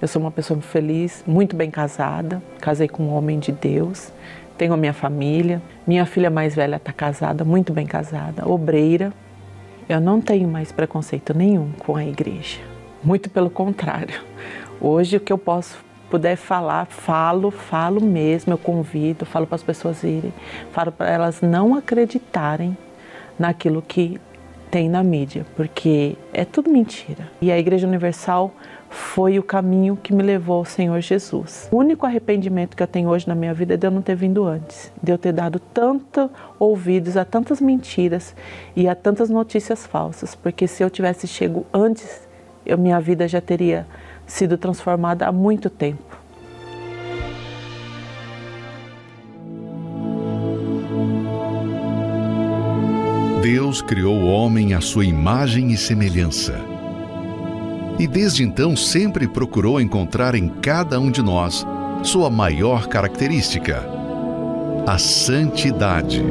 [0.00, 2.42] Eu sou uma pessoa feliz, muito bem casada.
[2.60, 4.12] Casei com um homem de Deus.
[4.56, 5.60] Tenho a minha família.
[5.86, 9.12] Minha filha mais velha está casada, muito bem casada, obreira.
[9.88, 12.58] Eu não tenho mais preconceito nenhum com a igreja.
[13.04, 14.20] Muito pelo contrário.
[14.80, 15.78] Hoje o que eu posso
[16.10, 20.32] puder falar, falo, falo mesmo, eu convido, falo para as pessoas irem,
[20.72, 22.76] falo para elas não acreditarem
[23.38, 24.20] naquilo que
[24.70, 27.30] tem na mídia, porque é tudo mentira.
[27.40, 28.52] E a Igreja Universal
[28.96, 31.68] foi o caminho que me levou ao Senhor Jesus.
[31.70, 34.16] O único arrependimento que eu tenho hoje na minha vida é de eu não ter
[34.16, 38.34] vindo antes, de eu ter dado tanto ouvidos a tantas mentiras
[38.74, 42.26] e a tantas notícias falsas, porque se eu tivesse chego antes,
[42.64, 43.86] eu, minha vida já teria
[44.26, 46.16] sido transformada há muito tempo.
[53.42, 56.75] Deus criou o homem à sua imagem e semelhança.
[57.98, 61.66] E desde então sempre procurou encontrar em cada um de nós
[62.02, 63.82] sua maior característica,
[64.86, 66.22] a santidade.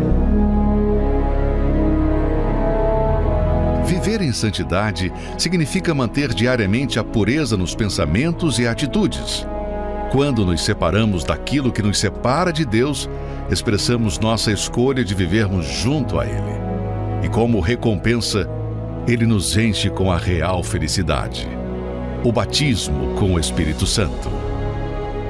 [3.86, 9.46] Viver em santidade significa manter diariamente a pureza nos pensamentos e atitudes.
[10.12, 13.10] Quando nos separamos daquilo que nos separa de Deus,
[13.50, 16.56] expressamos nossa escolha de vivermos junto a Ele.
[17.24, 18.48] E como recompensa,
[19.08, 21.48] Ele nos enche com a real felicidade
[22.24, 24.32] o batismo com o Espírito Santo.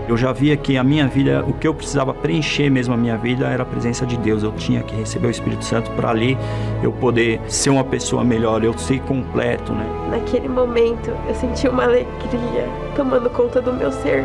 [0.07, 3.17] Eu já via que a minha vida, o que eu precisava preencher mesmo a minha
[3.17, 4.43] vida era a presença de Deus.
[4.43, 6.37] Eu tinha que receber o Espírito Santo para ali
[6.81, 9.85] eu poder ser uma pessoa melhor, eu ser completo, né?
[10.09, 14.23] Naquele momento eu senti uma alegria tomando conta do meu ser.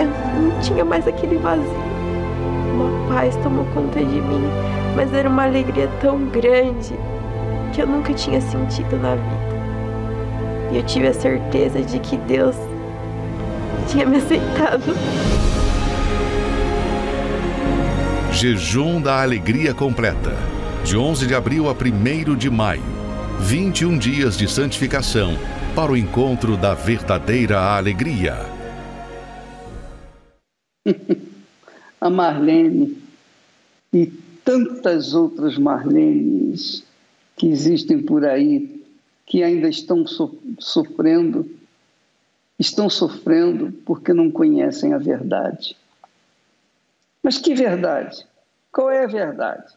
[0.00, 1.68] Eu não tinha mais aquele vazio.
[2.72, 4.44] Uma paz tomou conta de mim,
[4.96, 6.94] mas era uma alegria tão grande
[7.76, 10.72] que eu nunca tinha sentido na vida.
[10.72, 12.56] E eu tive a certeza de que Deus
[13.86, 14.94] tinha me aceitado.
[18.32, 20.34] Jejum da Alegria Completa.
[20.86, 22.82] De 11 de abril a 1 de maio.
[23.40, 25.36] 21 dias de santificação
[25.74, 28.38] para o encontro da verdadeira alegria.
[32.00, 32.96] a Marlene
[33.92, 34.06] e
[34.42, 36.85] tantas outras Marlenes
[37.36, 38.84] que existem por aí,
[39.24, 41.48] que ainda estão so sofrendo
[42.58, 45.76] estão sofrendo porque não conhecem a verdade.
[47.22, 48.24] Mas que verdade?
[48.72, 49.74] Qual é a verdade?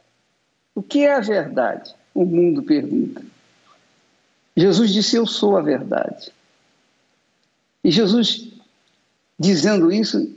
[0.73, 1.93] O que é a verdade?
[2.13, 3.23] O mundo pergunta.
[4.55, 6.31] Jesus disse: Eu sou a verdade.
[7.83, 8.49] E Jesus,
[9.37, 10.33] dizendo isso,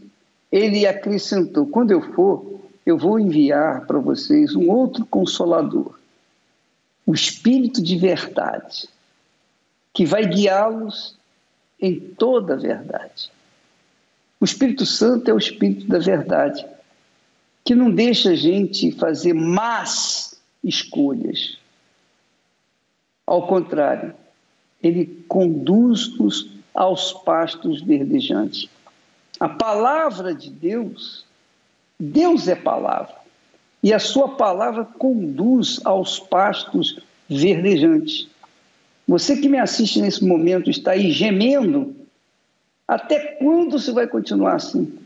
[0.50, 5.98] ele acrescentou: Quando eu for, eu vou enviar para vocês um outro consolador,
[7.12, 8.88] o Espírito de verdade,
[9.92, 11.14] que vai guiá-los
[11.78, 13.30] em toda a verdade.
[14.40, 16.64] O Espírito Santo é o Espírito da verdade,
[17.62, 21.58] que não deixa a gente fazer más escolhas.
[23.26, 24.14] Ao contrário,
[24.82, 28.70] ele conduz-nos aos pastos verdejantes.
[29.38, 31.26] A palavra de Deus,
[32.00, 33.16] Deus é palavra,
[33.82, 38.28] e a sua palavra conduz aos pastos verdejantes.
[39.08, 41.94] Você que me assiste nesse momento está aí gemendo.
[42.86, 44.96] Até quando você vai continuar assim?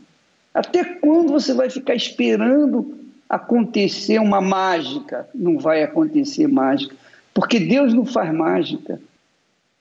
[0.53, 2.95] Até quando você vai ficar esperando
[3.27, 5.27] acontecer uma mágica?
[5.33, 6.95] Não vai acontecer mágica,
[7.33, 9.01] porque Deus não faz mágica.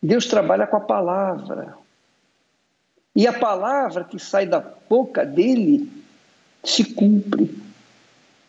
[0.03, 1.75] Deus trabalha com a palavra.
[3.15, 5.91] E a palavra que sai da boca dele
[6.63, 7.66] se cumpre,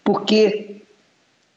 [0.07, 0.83] porque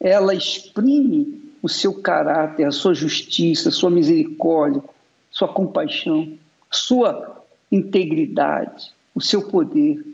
[0.00, 4.82] ela exprime o seu caráter, a sua justiça, a sua misericórdia,
[5.30, 6.36] sua compaixão,
[6.68, 10.04] sua integridade, o seu poder.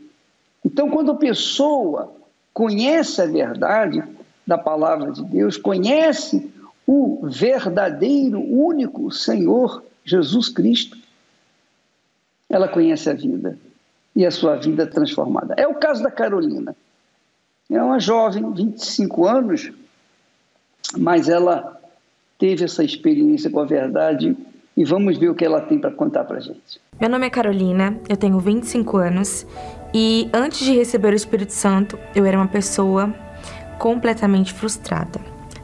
[0.63, 2.13] Então, quando a pessoa
[2.53, 4.03] conhece a verdade
[4.45, 6.51] da palavra de Deus, conhece
[6.85, 10.95] o verdadeiro, único Senhor Jesus Cristo,
[12.47, 13.57] ela conhece a vida
[14.15, 15.55] e a sua vida transformada.
[15.57, 16.75] É o caso da Carolina.
[17.69, 19.71] É uma jovem, 25 anos,
[20.97, 21.77] mas ela
[22.39, 24.37] teve essa experiência com a verdade
[24.75, 26.79] e vamos ver o que ela tem para contar para gente.
[26.99, 29.45] Meu nome é Carolina, eu tenho 25 anos
[29.93, 33.13] e antes de receber o Espírito Santo, eu era uma pessoa
[33.77, 35.19] completamente frustrada,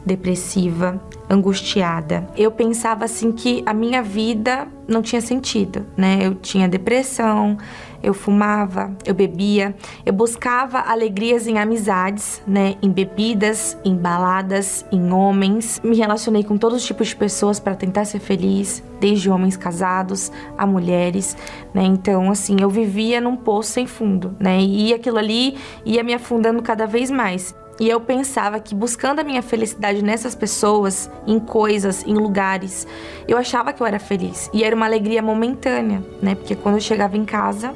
[0.05, 2.27] depressiva, angustiada.
[2.35, 6.19] Eu pensava assim que a minha vida não tinha sentido, né?
[6.21, 7.57] Eu tinha depressão,
[8.03, 9.73] eu fumava, eu bebia,
[10.05, 15.81] eu buscava alegrias em amizades, né, em bebidas, em baladas, em homens.
[15.83, 20.31] Me relacionei com todos os tipos de pessoas para tentar ser feliz, desde homens casados
[20.57, 21.35] a mulheres,
[21.73, 21.83] né?
[21.83, 24.61] Então, assim, eu vivia num poço sem fundo, né?
[24.61, 27.55] E aquilo ali ia me afundando cada vez mais.
[27.79, 32.87] E eu pensava que buscando a minha felicidade nessas pessoas, em coisas, em lugares,
[33.27, 34.49] eu achava que eu era feliz.
[34.53, 36.35] E era uma alegria momentânea, né?
[36.35, 37.73] Porque quando eu chegava em casa,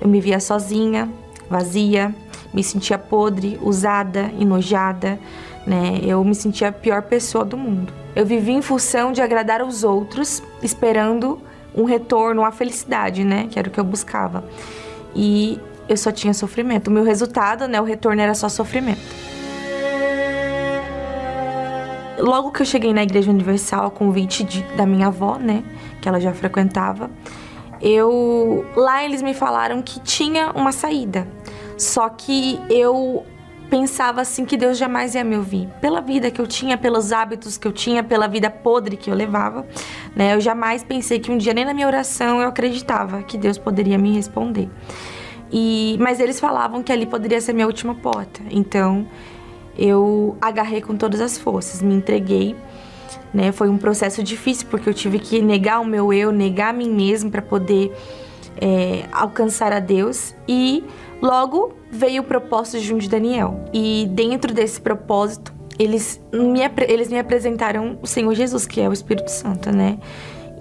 [0.00, 1.08] eu me via sozinha,
[1.48, 2.14] vazia,
[2.54, 5.18] me sentia podre, usada, enojada,
[5.66, 6.00] né?
[6.02, 7.92] Eu me sentia a pior pessoa do mundo.
[8.16, 11.38] Eu vivia em função de agradar aos outros, esperando
[11.74, 13.46] um retorno à felicidade, né?
[13.50, 14.42] Que era o que eu buscava.
[15.14, 16.88] E eu só tinha sofrimento.
[16.88, 17.80] O meu resultado, né?
[17.80, 19.33] O retorno era só sofrimento.
[22.18, 25.64] Logo que eu cheguei na Igreja Universal, a convite de, da minha avó, né,
[26.00, 27.10] que ela já frequentava,
[27.80, 31.26] eu lá eles me falaram que tinha uma saída.
[31.76, 33.24] Só que eu
[33.68, 35.68] pensava assim que Deus jamais ia me ouvir.
[35.80, 39.14] Pela vida que eu tinha, pelos hábitos que eu tinha, pela vida podre que eu
[39.14, 39.66] levava,
[40.14, 40.34] né?
[40.34, 43.98] Eu jamais pensei que um dia nem na minha oração eu acreditava que Deus poderia
[43.98, 44.70] me responder.
[45.52, 48.40] E mas eles falavam que ali poderia ser minha última porta.
[48.50, 49.06] Então,
[49.76, 52.56] eu agarrei com todas as forças, me entreguei.
[53.32, 53.50] Né?
[53.50, 56.88] Foi um processo difícil porque eu tive que negar o meu eu, negar a mim
[56.88, 57.92] mesmo para poder
[58.60, 60.84] é, alcançar a Deus e
[61.20, 63.64] logo veio o propósito de de Daniel.
[63.72, 68.92] E dentro desse propósito, eles me, eles me apresentaram o Senhor Jesus, que é o
[68.92, 69.98] Espírito Santo, né?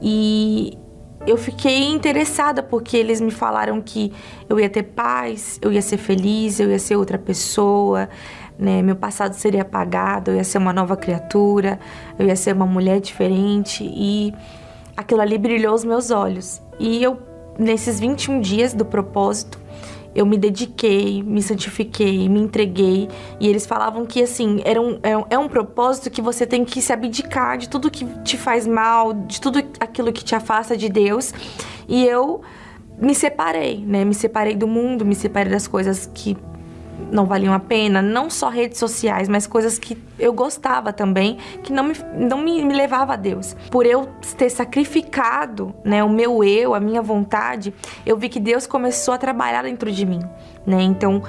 [0.02, 0.78] E
[1.26, 4.12] eu fiquei interessada porque eles me falaram que
[4.50, 8.10] eu ia ter paz, eu ia ser feliz, eu ia ser outra pessoa,
[8.58, 8.82] né?
[8.82, 11.80] Meu passado seria apagado, eu ia ser uma nova criatura,
[12.18, 14.34] eu ia ser uma mulher diferente e
[14.96, 16.62] aquilo ali brilhou os meus olhos.
[16.80, 17.20] E eu,
[17.58, 19.60] nesses 21 dias do propósito,
[20.16, 23.10] eu me dediquei, me santifiquei, me entreguei.
[23.40, 26.64] E eles falavam que, assim, era um, é, um, é um propósito que você tem
[26.64, 30.78] que se abdicar de tudo que te faz mal, de tudo aquilo que te afasta
[30.78, 31.34] de Deus.
[31.88, 32.42] E eu
[33.00, 34.06] me separei, né?
[34.06, 36.38] Me separei do mundo, me separei das coisas que
[37.12, 41.72] não valiam a pena, não só redes sociais, mas coisas que eu gostava também, que
[41.72, 43.56] não me, não me, me levava a Deus.
[43.72, 47.74] Por eu ter sacrificado né, o meu eu, a minha vontade,
[48.06, 50.22] eu vi que Deus começou a trabalhar dentro de mim.
[50.66, 50.82] Né?
[50.82, 51.22] Então,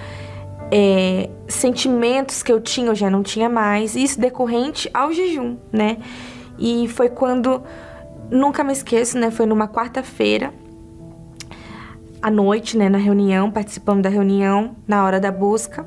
[0.71, 5.99] é, sentimentos que eu tinha, eu já não tinha mais, isso decorrente ao jejum, né?
[6.59, 7.63] E foi quando,
[8.31, 9.31] nunca me esqueço, né?
[9.31, 10.53] Foi numa quarta-feira,
[12.25, 15.87] à noite, né, na reunião, participando da reunião, na hora da busca,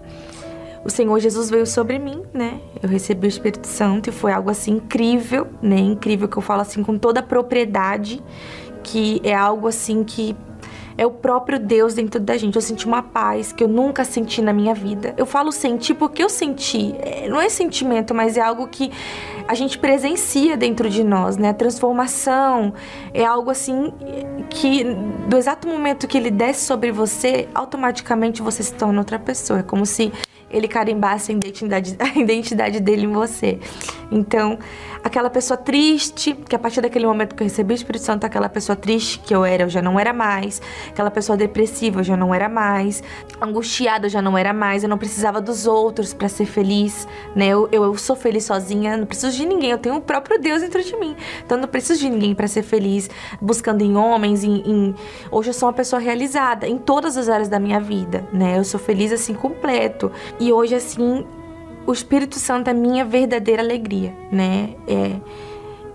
[0.85, 2.61] o Senhor Jesus veio sobre mim, né?
[2.79, 5.79] Eu recebi o Espírito Santo e foi algo assim incrível, né?
[5.79, 8.21] Incrível que eu falo assim com toda a propriedade,
[8.83, 10.35] que é algo assim que
[10.97, 12.55] é o próprio Deus dentro da gente.
[12.55, 15.13] Eu senti uma paz que eu nunca senti na minha vida.
[15.15, 16.95] Eu falo senti porque eu senti.
[16.99, 18.91] É, não é sentimento, mas é algo que
[19.47, 21.49] a gente presencia dentro de nós, né?
[21.49, 22.73] A transformação
[23.13, 23.93] é algo assim
[24.49, 24.83] que
[25.27, 29.59] do exato momento que ele desce sobre você, automaticamente você se torna outra pessoa.
[29.59, 30.11] É como se
[30.49, 33.59] ele carimbasse a identidade, a identidade dele em você.
[34.09, 34.57] Então,
[35.03, 38.47] aquela pessoa triste, que a partir daquele momento que eu recebi o Espírito Santo, aquela
[38.47, 40.61] pessoa triste que eu era, eu já não era mais.
[40.89, 43.03] Aquela pessoa depressiva, eu já não era mais.
[43.41, 44.83] Angustiada, eu já não era mais.
[44.83, 47.47] Eu não precisava dos outros para ser feliz, né?
[47.47, 49.71] Eu, eu, eu, sou feliz sozinha, não preciso de ninguém.
[49.71, 51.15] Eu tenho o próprio Deus dentro de mim.
[51.45, 53.09] Então, não preciso de ninguém para ser feliz,
[53.41, 54.95] buscando em homens, em, em...
[55.29, 58.57] Hoje eu sou uma pessoa realizada em todas as áreas da minha vida, né?
[58.57, 60.11] Eu sou feliz assim completo.
[60.39, 61.25] E hoje, assim,
[61.85, 64.75] o Espírito Santo é minha verdadeira alegria, né?
[64.87, 65.15] É,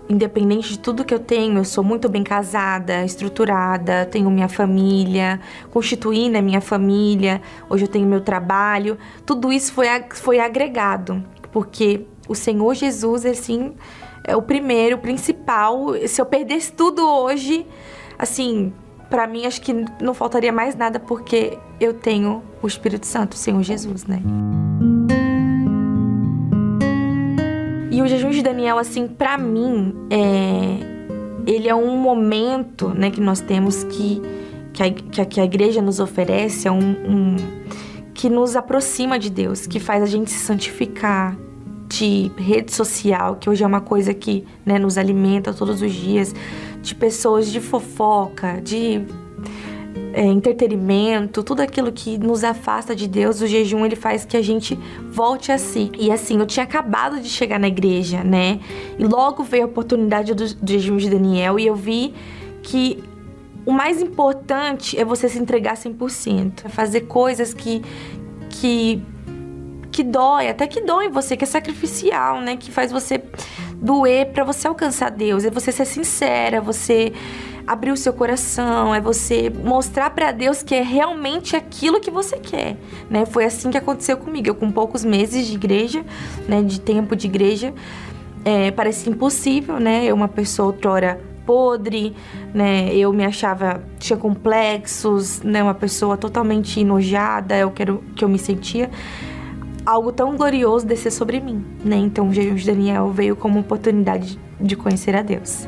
[0.09, 5.39] independente de tudo que eu tenho, eu sou muito bem casada, estruturada, tenho minha família,
[5.71, 12.05] constituí né, minha família, hoje eu tenho meu trabalho, tudo isso foi, foi agregado, porque
[12.27, 13.73] o Senhor Jesus, assim,
[14.23, 15.93] é o primeiro, o principal.
[16.07, 17.65] Se eu perdesse tudo hoje,
[18.17, 18.73] assim,
[19.13, 23.37] para mim acho que não faltaria mais nada, porque eu tenho o Espírito Santo, o
[23.37, 24.19] Senhor Jesus, né?
[27.91, 30.79] E o jejum de Daniel, assim, para mim, é,
[31.45, 34.19] ele é um momento, né, que nós temos que
[34.73, 37.35] que a, que a, igreja nos oferece, é um, um
[38.15, 41.37] que nos aproxima de Deus, que faz a gente se santificar,
[41.99, 46.33] de rede social, que hoje é uma coisa que né, nos alimenta todos os dias,
[46.83, 49.01] de pessoas de fofoca, de
[50.13, 54.41] é, entretenimento, tudo aquilo que nos afasta de Deus, o jejum ele faz que a
[54.41, 54.77] gente
[55.09, 55.89] volte a si.
[55.97, 58.59] E assim, eu tinha acabado de chegar na igreja, né?
[58.99, 62.13] E logo veio a oportunidade do, do jejum de Daniel e eu vi
[62.61, 63.01] que
[63.65, 67.81] o mais importante é você se entregar 100%, é fazer coisas que
[68.49, 69.01] que
[69.89, 72.57] que dói, até que dói em você, que é sacrificial, né?
[72.57, 73.21] Que faz você
[73.81, 77.13] doer para você alcançar Deus, é você ser sincera, você
[77.65, 82.37] abrir o seu coração, é você mostrar para Deus que é realmente aquilo que você
[82.37, 82.77] quer,
[83.09, 83.25] né?
[83.25, 84.47] Foi assim que aconteceu comigo.
[84.47, 86.03] Eu com poucos meses de igreja,
[86.47, 87.73] né, de tempo de igreja,
[88.43, 90.05] é, parecia impossível, né?
[90.05, 92.15] Eu uma pessoa outrora podre,
[92.53, 92.93] né?
[92.93, 95.63] Eu me achava tinha complexos, né?
[95.63, 98.89] Uma pessoa totalmente enojada, eu quero que eu me sentia
[99.85, 101.95] algo tão glorioso descer sobre mim, né?
[101.97, 105.67] Então o jejum de Daniel veio como oportunidade de conhecer a Deus.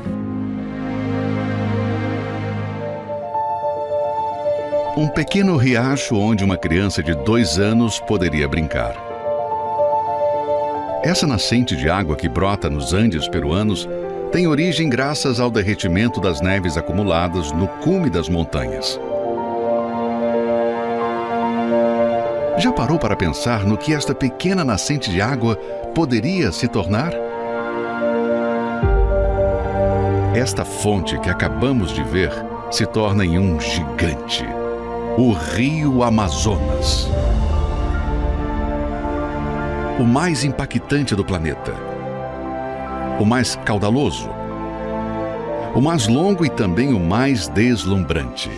[4.96, 8.96] Um pequeno riacho onde uma criança de dois anos poderia brincar.
[11.02, 13.86] Essa nascente de água que brota nos Andes peruanos
[14.32, 18.98] tem origem graças ao derretimento das neves acumuladas no cume das montanhas.
[22.58, 25.56] Já parou para pensar no que esta pequena nascente de água
[25.94, 27.12] poderia se tornar?
[30.34, 32.32] Esta fonte que acabamos de ver
[32.70, 34.44] se torna em um gigante
[35.18, 37.08] o Rio Amazonas.
[39.98, 41.72] O mais impactante do planeta.
[43.18, 44.28] O mais caudaloso.
[45.74, 48.50] O mais longo e também o mais deslumbrante.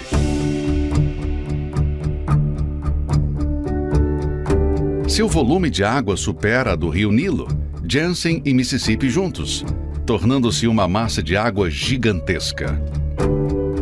[5.18, 7.48] Seu volume de água supera a do rio Nilo,
[7.84, 9.64] Jansen e Mississippi juntos,
[10.06, 12.80] tornando-se uma massa de água gigantesca.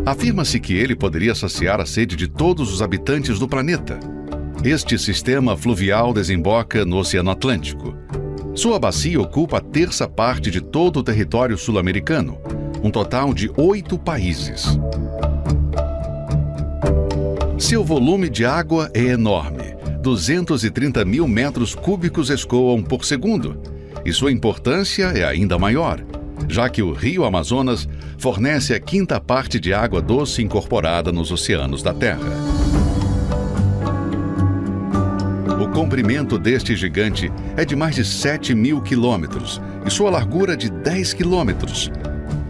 [0.06, 4.00] Afirma-se que ele poderia saciar a sede de todos os habitantes do planeta.
[4.64, 7.94] Este sistema fluvial desemboca no Oceano Atlântico.
[8.54, 12.38] Sua bacia ocupa a terça parte de todo o território sul-americano,
[12.82, 14.64] um total de oito países.
[17.58, 19.55] Seu volume de água é enorme
[20.06, 23.60] 230 mil metros cúbicos escoam por segundo,
[24.04, 26.00] e sua importância é ainda maior,
[26.48, 31.82] já que o rio Amazonas fornece a quinta parte de água doce incorporada nos oceanos
[31.82, 32.20] da Terra.
[35.60, 40.70] O comprimento deste gigante é de mais de 7 mil quilômetros e sua largura de
[40.70, 41.90] 10 quilômetros.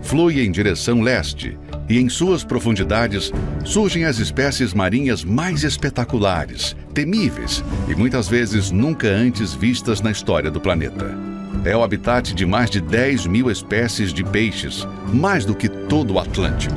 [0.02, 1.56] Flui em direção leste
[1.88, 3.32] e em suas profundidades
[3.64, 10.50] surgem as espécies marinhas mais espetaculares, temíveis e muitas vezes nunca antes vistas na história
[10.50, 11.16] do planeta.
[11.64, 16.14] É o habitat de mais de 10 mil espécies de peixes, mais do que todo
[16.14, 16.76] o Atlântico.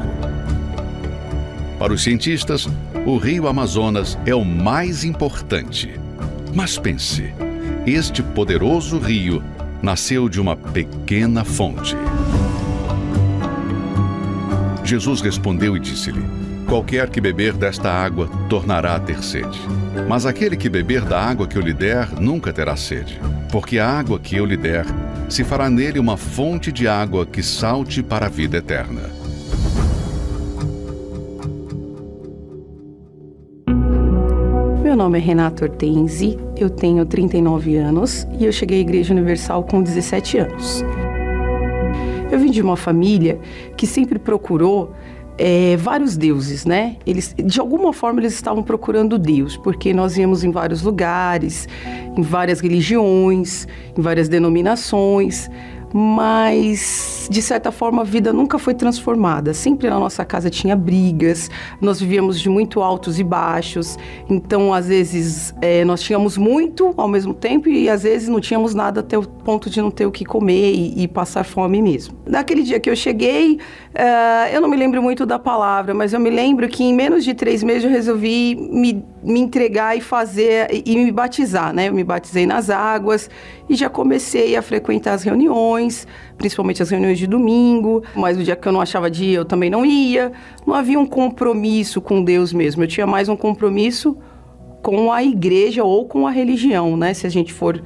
[1.78, 2.68] Para os cientistas,
[3.06, 5.94] o rio Amazonas é o mais importante.
[6.54, 7.34] Mas pense,
[7.86, 9.42] este poderoso rio
[9.82, 11.96] nasceu de uma pequena fonte.
[14.90, 16.24] Jesus respondeu e disse-lhe:
[16.68, 19.60] Qualquer que beber desta água tornará a ter sede.
[20.08, 23.22] Mas aquele que beber da água que eu lhe der nunca terá sede,
[23.52, 24.88] porque a água que eu lhe der
[25.30, 29.02] se fará nele uma fonte de água que salte para a vida eterna.
[34.82, 39.64] Meu nome é Renato Hortense, eu tenho 39 anos e eu cheguei à Igreja Universal
[39.66, 40.84] com 17 anos.
[42.32, 43.40] Eu vim de uma família
[43.76, 44.94] que sempre procurou
[45.38, 46.98] é, vários deuses, né?
[47.08, 51.68] Eles, de alguma forma, eles estavam procurando Deus, porque nós íamos em vários lugares,
[52.16, 53.68] em várias religiões,
[53.98, 55.50] em várias denominações,
[55.94, 59.54] mas de certa forma a vida nunca foi transformada.
[59.54, 61.50] Sempre na nossa casa tinha brigas,
[61.82, 63.98] nós vivíamos de muito altos e baixos,
[64.30, 68.74] então às vezes é, nós tínhamos muito ao mesmo tempo e às vezes não tínhamos
[68.74, 72.16] nada até o ponto de não ter o que comer e, e passar fome mesmo.
[72.26, 76.20] Naquele dia que eu cheguei, uh, eu não me lembro muito da palavra, mas eu
[76.20, 80.68] me lembro que em menos de três meses eu resolvi me, me entregar e fazer
[80.72, 81.90] e, e me batizar, né?
[81.90, 83.30] Eu me batizei nas águas
[83.70, 85.79] e já comecei a frequentar as reuniões,
[86.38, 89.46] principalmente as reuniões de domingo, mas o dia que eu não achava de ir, eu
[89.46, 90.32] também não ia.
[90.66, 94.18] Não havia um compromisso com Deus mesmo, eu tinha mais um compromisso
[94.82, 97.14] com a igreja ou com a religião, né?
[97.14, 97.82] Se a gente for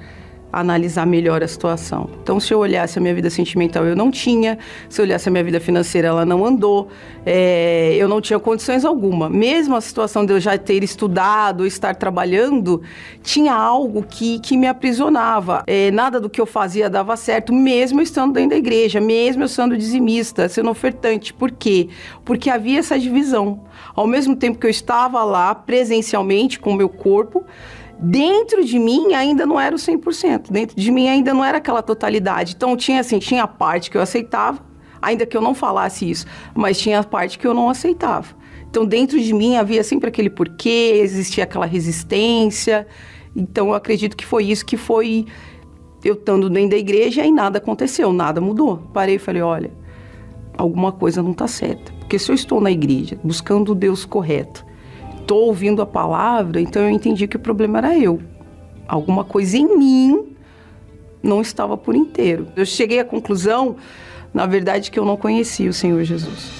[0.54, 2.08] analisar melhor a situação.
[2.22, 4.60] Então, se eu olhasse a minha vida sentimental, eu não tinha.
[4.88, 6.90] Se eu olhasse a minha vida financeira, ela não andou.
[7.26, 9.28] É, eu não tinha condições alguma.
[9.30, 12.84] Mesmo a situação de eu já ter estudado, estar trabalhando,
[13.24, 15.64] tinha algo que, que me aprisionava.
[15.66, 19.48] É, nada do que eu fazia dava certo, mesmo estando dentro da igreja, mesmo eu
[19.48, 21.34] sendo dizimista, sendo ofertante.
[21.34, 21.90] Por quê?
[22.24, 23.62] Porque havia essa divisão.
[23.96, 27.44] Ao mesmo tempo que eu estava lá presencialmente com o meu corpo,
[28.04, 31.82] dentro de mim ainda não era o 100%, dentro de mim ainda não era aquela
[31.82, 32.54] totalidade.
[32.56, 34.60] Então tinha assim, tinha a parte que eu aceitava,
[35.02, 38.36] ainda que eu não falasse isso, mas tinha a parte que eu não aceitava.
[38.70, 42.86] Então dentro de mim havia sempre aquele porquê, existia aquela resistência.
[43.34, 45.26] Então eu acredito que foi isso que foi
[46.04, 48.78] eu estando dentro da igreja e nada aconteceu, nada mudou.
[48.94, 49.72] Parei e falei, olha,
[50.58, 51.94] alguma coisa não está certa.
[52.00, 54.66] Porque se eu estou na igreja buscando o Deus correto,
[55.24, 58.22] estou ouvindo a palavra, então eu entendi que o problema era eu.
[58.88, 60.36] Alguma coisa em mim
[61.22, 62.48] não estava por inteiro.
[62.56, 63.78] Eu cheguei à conclusão,
[64.34, 66.52] na verdade, que eu não conhecia o Senhor Jesus.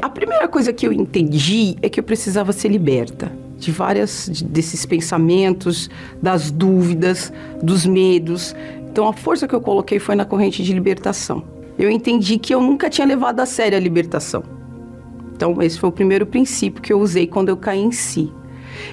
[0.00, 4.86] A primeira coisa que eu entendi é que eu precisava ser liberta de várias desses
[4.86, 5.90] pensamentos,
[6.22, 8.54] das dúvidas, dos medos.
[8.90, 11.42] Então a força que eu coloquei foi na corrente de libertação.
[11.76, 14.57] Eu entendi que eu nunca tinha levado a sério a libertação.
[15.38, 18.32] Então, esse foi o primeiro princípio que eu usei quando eu caí em si.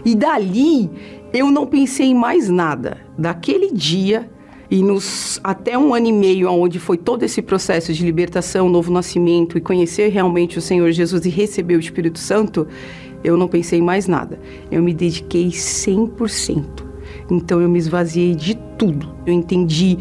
[0.06, 0.92] E dali,
[1.34, 3.00] eu não pensei em mais nada.
[3.18, 4.30] Daquele dia
[4.70, 8.92] e nos até um ano e meio, onde foi todo esse processo de libertação, novo
[8.92, 12.68] nascimento e conhecer realmente o Senhor Jesus e receber o Espírito Santo,
[13.24, 14.40] eu não pensei em mais nada.
[14.70, 16.86] Eu me dediquei 100%.
[17.32, 19.16] Então eu me esvaziei de tudo.
[19.26, 19.98] Eu entendi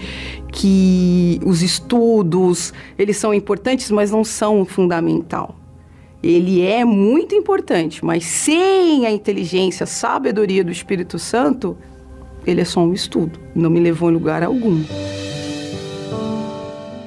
[0.53, 5.64] que os estudos, eles são importantes, mas não são fundamental
[6.25, 11.77] ele é muito importante, mas sem a inteligência, a sabedoria do Espírito Santo,
[12.47, 14.83] ele é só um estudo, não me levou em lugar algum.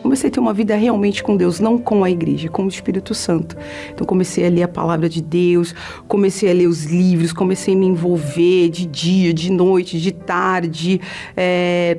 [0.03, 3.13] Comecei a ter uma vida realmente com Deus, não com a igreja, com o Espírito
[3.13, 3.57] Santo.
[3.91, 5.73] Então comecei a ler a palavra de Deus,
[6.07, 11.01] comecei a ler os livros, comecei a me envolver de dia, de noite, de tarde.
[11.35, 11.97] É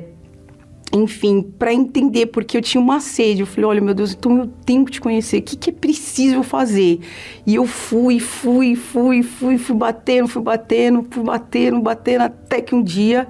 [0.91, 3.41] enfim, para entender, porque eu tinha uma sede.
[3.41, 5.37] Eu falei, olha, meu Deus, então eu tenho que te conhecer.
[5.37, 6.99] O que, que é preciso fazer?
[7.45, 12.73] E eu fui, fui, fui, fui, fui batendo, fui batendo, fui batendo, batendo, até que
[12.73, 13.27] um dia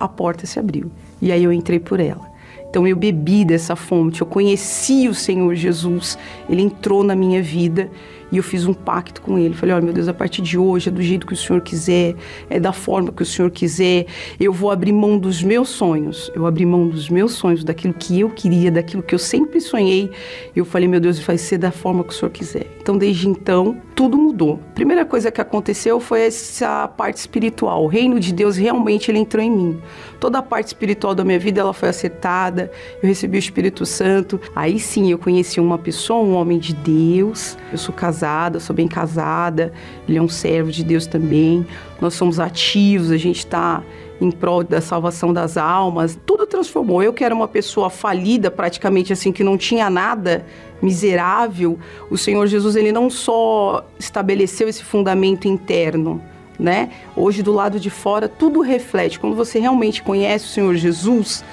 [0.00, 0.90] a porta se abriu.
[1.20, 2.32] E aí eu entrei por ela.
[2.68, 6.16] Então eu bebi dessa fonte, eu conheci o Senhor Jesus,
[6.48, 7.90] ele entrou na minha vida
[8.32, 9.54] e eu fiz um pacto com ele.
[9.54, 12.16] Falei: olha, meu Deus, a partir de hoje é do jeito que o Senhor quiser,
[12.48, 14.06] é da forma que o Senhor quiser.
[14.40, 16.32] Eu vou abrir mão dos meus sonhos.
[16.34, 20.10] Eu abri mão dos meus sonhos, daquilo que eu queria, daquilo que eu sempre sonhei.
[20.56, 22.66] Eu falei: meu Deus, vai ser da forma que o Senhor quiser.
[22.80, 24.58] Então, desde então, tudo mudou.
[24.74, 27.84] Primeira coisa que aconteceu foi essa parte espiritual.
[27.84, 29.82] O reino de Deus realmente ele entrou em mim.
[30.18, 32.70] Toda a parte espiritual da minha vida ela foi acertada.
[33.02, 34.40] Eu recebi o Espírito Santo.
[34.56, 37.56] Aí sim eu conheci uma pessoa, um homem de Deus.
[37.70, 38.21] Eu sou casada,
[38.60, 39.72] sou bem casada.
[40.08, 41.66] Ele é um servo de Deus também.
[42.00, 43.82] Nós somos ativos, a gente está
[44.20, 46.18] em prol da salvação das almas.
[46.24, 47.02] Tudo transformou.
[47.02, 50.44] Eu que era uma pessoa falida, praticamente assim, que não tinha nada,
[50.82, 51.78] miserável,
[52.10, 56.20] o Senhor Jesus ele não só estabeleceu esse fundamento interno,
[56.58, 56.90] né?
[57.16, 59.18] Hoje do lado de fora tudo reflete.
[59.18, 61.44] Quando você realmente conhece o Senhor Jesus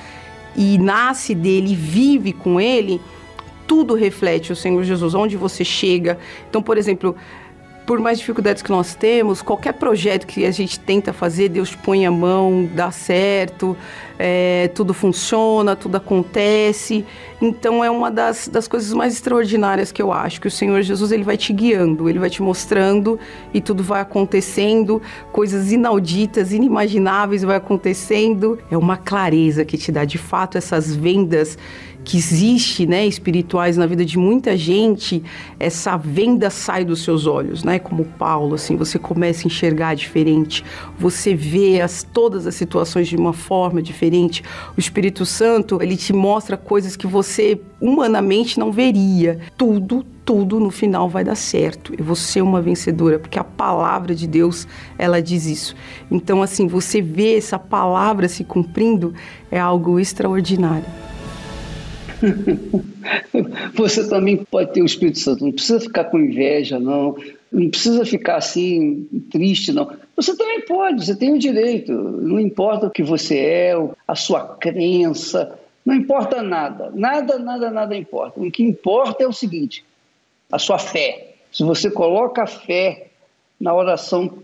[0.56, 3.00] e nasce dele, vive com ele,
[3.70, 6.18] tudo reflete o Senhor Jesus, onde você chega.
[6.50, 7.16] Então, por exemplo,
[7.86, 12.04] por mais dificuldades que nós temos, qualquer projeto que a gente tenta fazer, Deus põe
[12.06, 13.78] a mão, dá certo,
[14.18, 17.04] é, tudo funciona, tudo acontece.
[17.42, 21.12] Então é uma das, das coisas mais extraordinárias que eu acho, que o Senhor Jesus
[21.12, 23.20] ele vai te guiando, ele vai te mostrando
[23.54, 25.02] e tudo vai acontecendo,
[25.32, 28.60] coisas inauditas, inimagináveis vai acontecendo.
[28.70, 31.58] É uma clareza que te dá de fato essas vendas
[32.04, 35.22] que existe, né, espirituais na vida de muita gente,
[35.60, 37.78] essa venda sai dos seus olhos, né?
[37.78, 40.64] Como Paulo, assim, você começa a enxergar diferente,
[40.98, 44.44] você vê as, todas as situações de uma forma diferente.
[44.76, 49.40] O Espírito Santo, ele te mostra coisas que você humanamente não veria.
[49.58, 51.94] Tudo, tudo no final vai dar certo.
[51.98, 55.76] Eu vou ser uma vencedora, porque a palavra de Deus, ela diz isso.
[56.10, 59.14] Então, assim, você vê essa palavra se cumprindo
[59.52, 61.09] é algo extraordinário.
[63.76, 67.16] Você também pode ter o Espírito Santo, não precisa ficar com inveja, não.
[67.52, 69.92] Não precisa ficar assim, triste, não.
[70.16, 71.92] Você também pode, você tem o direito.
[71.92, 76.92] Não importa o que você é, a sua crença, não importa nada.
[76.94, 78.40] Nada, nada, nada importa.
[78.40, 79.84] O que importa é o seguinte:
[80.52, 81.34] a sua fé.
[81.52, 83.08] Se você coloca a fé
[83.60, 84.38] na oração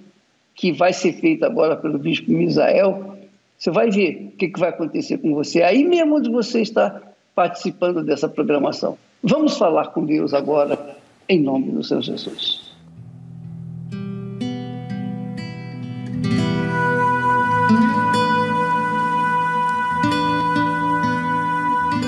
[0.56, 3.16] que vai ser feita agora pelo bispo Misael,
[3.60, 5.62] Você vai ver o que, vai acontecer com você.
[5.62, 7.02] Aí mesmo onde você está
[7.36, 8.98] participando dessa programação.
[9.22, 10.96] Vamos falar com Deus agora,
[11.28, 12.74] em nome do Senhor Jesus.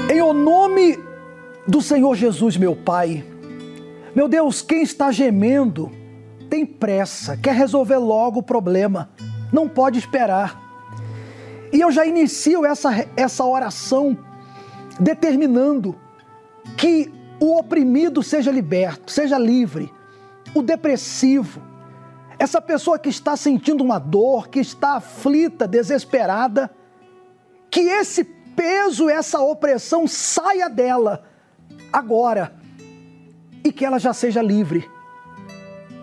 [0.10, 0.98] Em o nome
[1.68, 3.26] do Senhor Jesus, meu Pai,
[4.16, 5.92] meu Deus, quem está gemendo
[6.50, 9.10] tem pressa, quer resolver logo o problema,
[9.52, 10.64] não pode esperar.
[11.74, 14.18] E eu já inicio essa, essa oração
[15.00, 15.96] determinando
[16.78, 19.94] que o oprimido seja liberto, seja livre,
[20.54, 21.62] o depressivo,
[22.40, 26.70] essa pessoa que está sentindo uma dor, que está aflita, desesperada,
[27.70, 31.24] que esse peso, essa opressão saia dela
[31.92, 32.54] agora
[33.64, 34.90] e que ela já seja livre,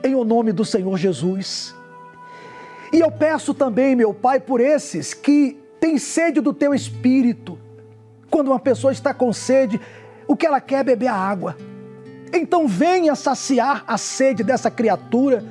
[0.03, 1.75] em o nome do Senhor Jesus.
[2.93, 7.59] E eu peço também, meu Pai, por esses que têm sede do teu espírito.
[8.31, 9.81] Quando uma pessoa está com sede,
[10.27, 11.57] o que ela quer é beber a água.
[12.33, 15.45] Então venha saciar a sede dessa criatura,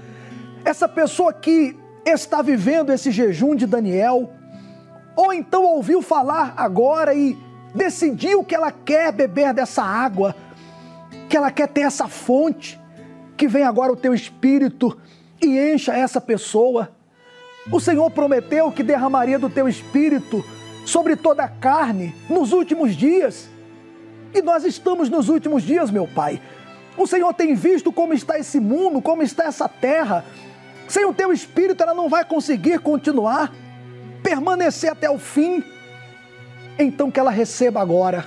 [0.66, 4.30] essa pessoa que está vivendo esse jejum de Daniel,
[5.16, 7.38] ou então ouviu falar agora e
[7.74, 10.36] decidiu que ela quer beber dessa água,
[11.30, 12.80] que ela quer ter essa fonte,
[13.38, 14.98] que vem agora o teu espírito
[15.42, 16.92] e encha essa pessoa.
[17.72, 20.44] O Senhor prometeu que derramaria do teu espírito
[20.86, 23.50] sobre toda a carne nos últimos dias.
[24.34, 26.42] E nós estamos nos últimos dias, meu Pai.
[26.98, 30.26] O Senhor tem visto como está esse mundo, como está essa terra.
[30.88, 33.52] Sem o teu espírito, ela não vai conseguir continuar,
[34.22, 35.64] permanecer até o fim.
[36.78, 38.26] Então que ela receba agora.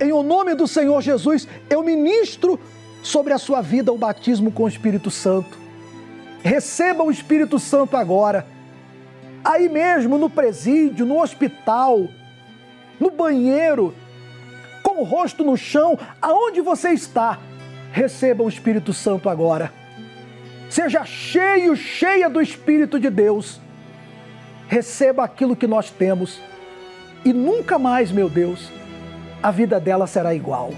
[0.00, 2.60] Em o nome do Senhor Jesus, eu ministro
[3.02, 5.56] sobre a sua vida o batismo com o Espírito Santo.
[6.42, 8.46] Receba o Espírito Santo agora.
[9.46, 12.08] Aí mesmo, no presídio, no hospital,
[12.98, 13.94] no banheiro,
[14.82, 17.38] com o rosto no chão, aonde você está,
[17.92, 19.72] receba o Espírito Santo agora.
[20.68, 23.60] Seja cheio, cheia do Espírito de Deus.
[24.66, 26.42] Receba aquilo que nós temos.
[27.24, 28.68] E nunca mais, meu Deus,
[29.40, 30.72] a vida dela será igual.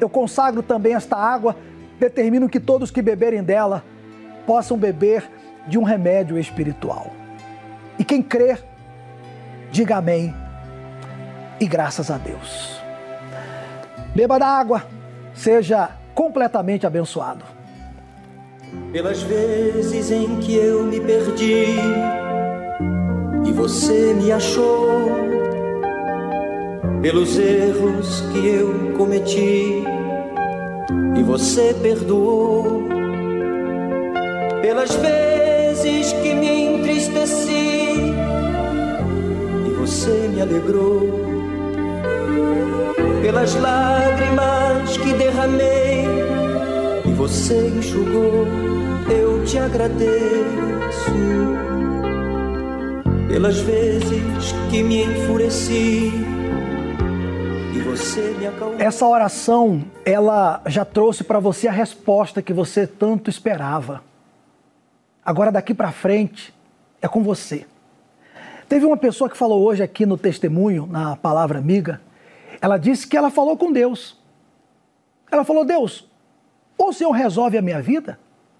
[0.00, 1.56] Eu consagro também esta água,
[1.98, 3.82] determino que todos que beberem dela
[4.46, 5.28] possam beber
[5.66, 7.25] de um remédio espiritual.
[7.98, 8.62] E quem crer,
[9.70, 10.34] diga amém
[11.60, 12.80] e graças a Deus.
[14.14, 14.86] Beba da água,
[15.34, 17.44] seja completamente abençoado.
[18.92, 21.76] Pelas vezes em que eu me perdi
[23.44, 25.10] e você me achou,
[27.00, 29.84] pelos erros que eu cometi
[31.16, 32.82] e você perdoou,
[34.60, 37.75] pelas vezes que me entristeci
[39.86, 41.00] você me alegrou,
[43.22, 46.06] pelas lágrimas que derramei
[47.04, 48.48] e você enxugou,
[49.08, 50.10] eu te agradeço.
[53.28, 56.10] Pelas vezes que me enfureci
[57.72, 58.80] e você me acalmou.
[58.80, 64.02] Essa oração, ela já trouxe para você a resposta que você tanto esperava.
[65.24, 66.52] Agora daqui para frente
[67.00, 67.66] é com você.
[68.68, 72.00] Teve uma pessoa que falou hoje aqui no testemunho, na palavra amiga,
[72.60, 74.18] ela disse que ela falou com Deus.
[75.30, 76.08] Ela falou: Deus,
[76.76, 78.18] ou o Senhor resolve a minha vida,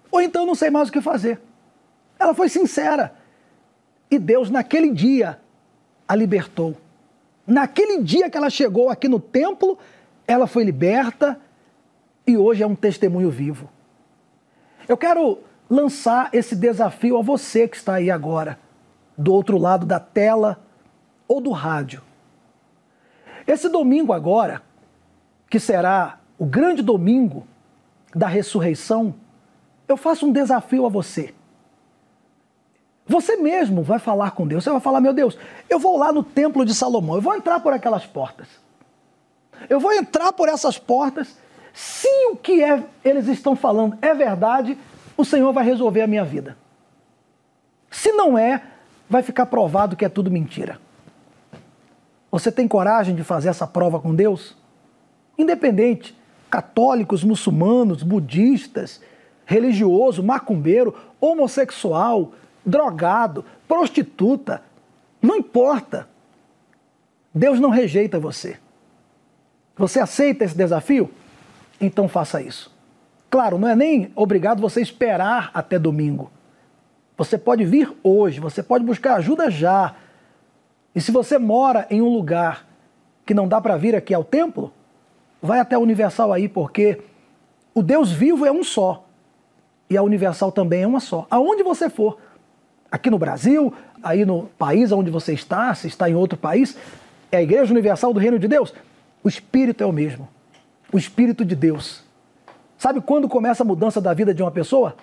[0.09, 1.39] ou então eu não sei mais o que fazer.
[2.17, 3.13] Ela foi sincera.
[4.09, 5.39] E Deus, naquele dia,
[6.07, 6.75] a libertou.
[7.45, 9.77] Naquele dia que ela chegou aqui no templo,
[10.25, 11.39] ela foi liberta
[12.25, 13.69] e hoje é um testemunho vivo.
[14.87, 15.39] Eu quero
[15.69, 18.57] lançar esse desafio a você que está aí agora,
[19.17, 20.59] do outro lado da tela
[21.27, 22.01] ou do rádio.
[23.45, 24.61] Esse domingo agora,
[25.49, 27.47] que será o grande domingo
[28.13, 29.15] da ressurreição,
[29.87, 31.33] eu faço um desafio a você.
[33.07, 34.63] Você mesmo vai falar com Deus.
[34.63, 35.37] Você vai falar: Meu Deus,
[35.69, 38.47] eu vou lá no templo de Salomão, eu vou entrar por aquelas portas.
[39.69, 41.37] Eu vou entrar por essas portas.
[41.73, 44.77] Se o que é, eles estão falando é verdade,
[45.15, 46.57] o Senhor vai resolver a minha vida.
[47.89, 48.61] Se não é,
[49.09, 50.79] vai ficar provado que é tudo mentira.
[52.31, 54.55] Você tem coragem de fazer essa prova com Deus?
[55.37, 56.15] Independente,
[56.49, 59.01] católicos, muçulmanos, budistas,
[59.45, 62.33] religioso, macumbeiro, homossexual,
[62.65, 64.61] drogado, prostituta,
[65.21, 66.07] não importa.
[67.33, 68.57] Deus não rejeita você.
[69.77, 71.09] Você aceita esse desafio?
[71.79, 72.75] Então faça isso.
[73.29, 76.31] Claro, não é nem obrigado você esperar até domingo.
[77.17, 79.95] Você pode vir hoje, você pode buscar ajuda já.
[80.93, 82.67] E se você mora em um lugar
[83.25, 84.71] que não dá para vir aqui ao templo,
[85.41, 87.01] vai até a Universal aí, porque
[87.73, 89.03] o Deus vivo é um só.
[89.89, 91.25] E a Universal também é uma só.
[91.29, 92.19] Aonde você for,
[92.91, 96.77] aqui no Brasil, aí no país onde você está, se está em outro país,
[97.31, 98.73] é a Igreja Universal do Reino de Deus.
[99.23, 100.27] O Espírito é o mesmo.
[100.93, 102.03] O Espírito de Deus.
[102.77, 104.95] Sabe quando começa a mudança da vida de uma pessoa?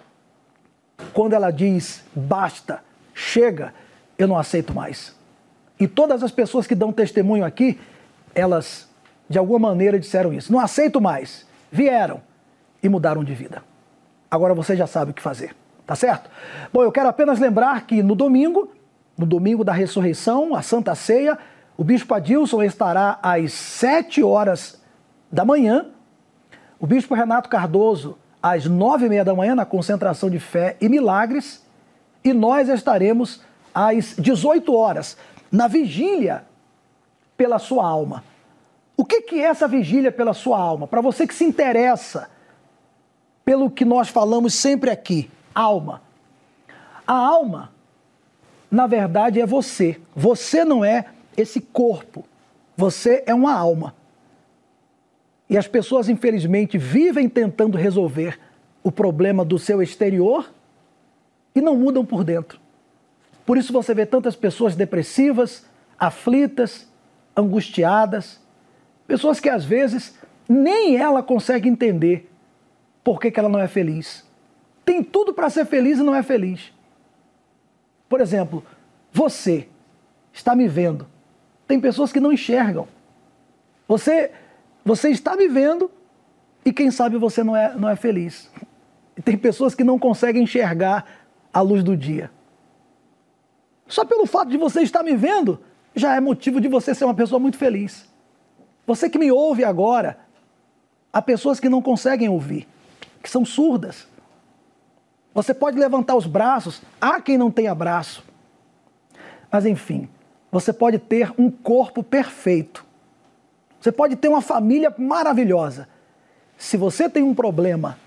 [1.13, 2.83] Quando ela diz: basta,
[3.13, 3.73] chega,
[4.19, 5.15] eu não aceito mais.
[5.79, 7.81] E todas as pessoas que dão testemunho aqui,
[8.35, 8.89] elas
[9.29, 10.53] de alguma maneira disseram isso.
[10.53, 11.47] Não aceito mais.
[11.71, 12.21] Vieram
[12.83, 13.63] e mudaram de vida.
[14.31, 15.55] Agora você já sabe o que fazer.
[15.87, 16.31] Tá certo?
[16.73, 18.73] Bom, eu quero apenas lembrar que no domingo,
[19.19, 21.39] no domingo da ressurreição, a Santa Ceia,
[21.77, 24.81] o Bispo Adilson estará às 7 horas
[25.31, 25.87] da manhã,
[26.79, 30.87] o Bispo Renato Cardoso às nove e meia da manhã na concentração de fé e
[30.87, 31.65] milagres,
[32.23, 33.41] e nós estaremos
[33.75, 35.17] às 18 horas
[35.51, 36.45] na vigília
[37.39, 38.23] pela sua alma.
[38.99, 40.87] O que, que é essa vigília pela sua alma?
[40.87, 42.29] Para você que se interessa
[43.47, 46.03] pelo que nós falamos sempre aqui, alma.
[47.07, 47.73] A alma,
[48.71, 49.99] na verdade, é você.
[50.15, 52.27] Você não é esse corpo.
[52.77, 53.95] Você é uma alma.
[55.49, 58.39] E as pessoas, infelizmente, vivem tentando resolver
[58.83, 60.51] o problema do seu exterior
[61.55, 62.59] e não mudam por dentro.
[63.45, 65.67] Por isso você vê tantas pessoas depressivas,
[65.99, 66.89] aflitas,
[67.37, 68.41] angustiadas,
[69.07, 70.19] pessoas que às vezes
[70.49, 72.31] nem ela consegue entender
[73.03, 74.25] por que, que ela não é feliz.
[74.85, 76.73] Tem tudo para ser feliz e não é feliz.
[78.09, 78.65] Por exemplo,
[79.13, 79.69] você
[80.33, 81.07] está me vendo.
[81.67, 82.87] Tem pessoas que não enxergam.
[83.89, 84.31] Você,
[84.85, 85.91] você está me vendo
[86.65, 88.51] e quem sabe você não é, não é feliz.
[89.17, 91.07] E tem pessoas que não conseguem enxergar
[91.53, 92.31] a luz do dia.
[93.87, 95.61] Só pelo fato de você estar me vendo,
[95.95, 98.09] já é motivo de você ser uma pessoa muito feliz.
[98.87, 100.19] Você que me ouve agora,
[101.13, 102.67] há pessoas que não conseguem ouvir,
[103.23, 104.07] que são surdas.
[105.33, 108.25] Você pode levantar os braços, há quem não tenha braço.
[109.51, 110.09] Mas enfim,
[110.51, 112.85] você pode ter um corpo perfeito.
[113.85, 115.87] Você pode ter uma família maravilhosa.
[116.57, 117.99] Se você tem um problema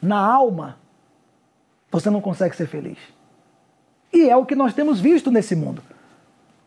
[0.00, 0.78] na alma,
[1.90, 2.98] você não consegue ser feliz.
[4.12, 5.82] E é o que nós temos visto nesse mundo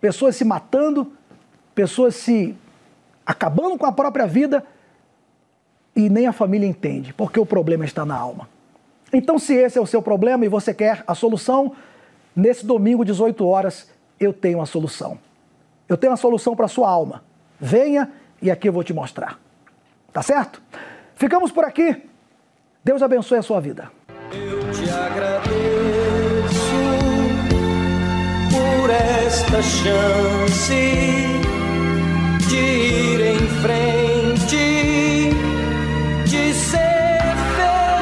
[0.01, 1.13] pessoas se matando,
[1.73, 2.53] pessoas se
[3.25, 4.65] acabando com a própria vida
[5.95, 8.49] e nem a família entende, porque o problema está na alma.
[9.13, 11.73] Então, se esse é o seu problema e você quer a solução,
[12.35, 13.89] nesse domingo, 18 horas,
[14.19, 15.17] eu tenho a solução.
[15.87, 17.23] Eu tenho a solução para a sua alma.
[17.57, 19.39] Venha e aqui eu vou te mostrar.
[20.11, 20.61] Tá certo?
[21.15, 22.03] Ficamos por aqui.
[22.83, 23.91] Deus abençoe a sua vida.
[24.33, 25.51] Eu te agradeço
[28.49, 30.73] por esta chance
[32.49, 35.29] de ir em frente,
[36.25, 37.35] de ser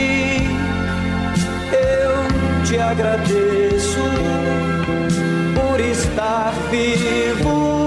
[1.73, 4.01] Eu te agradeço
[5.79, 7.78] por estar vivo.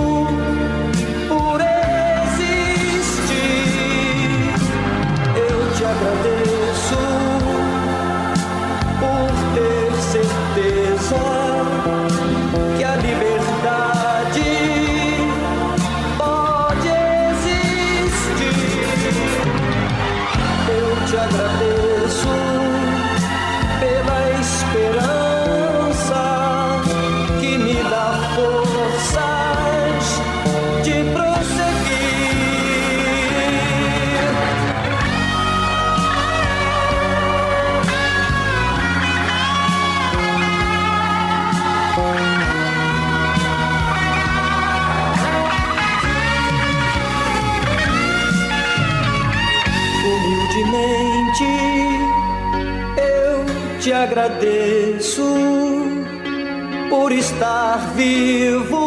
[57.71, 58.80] Estar vivo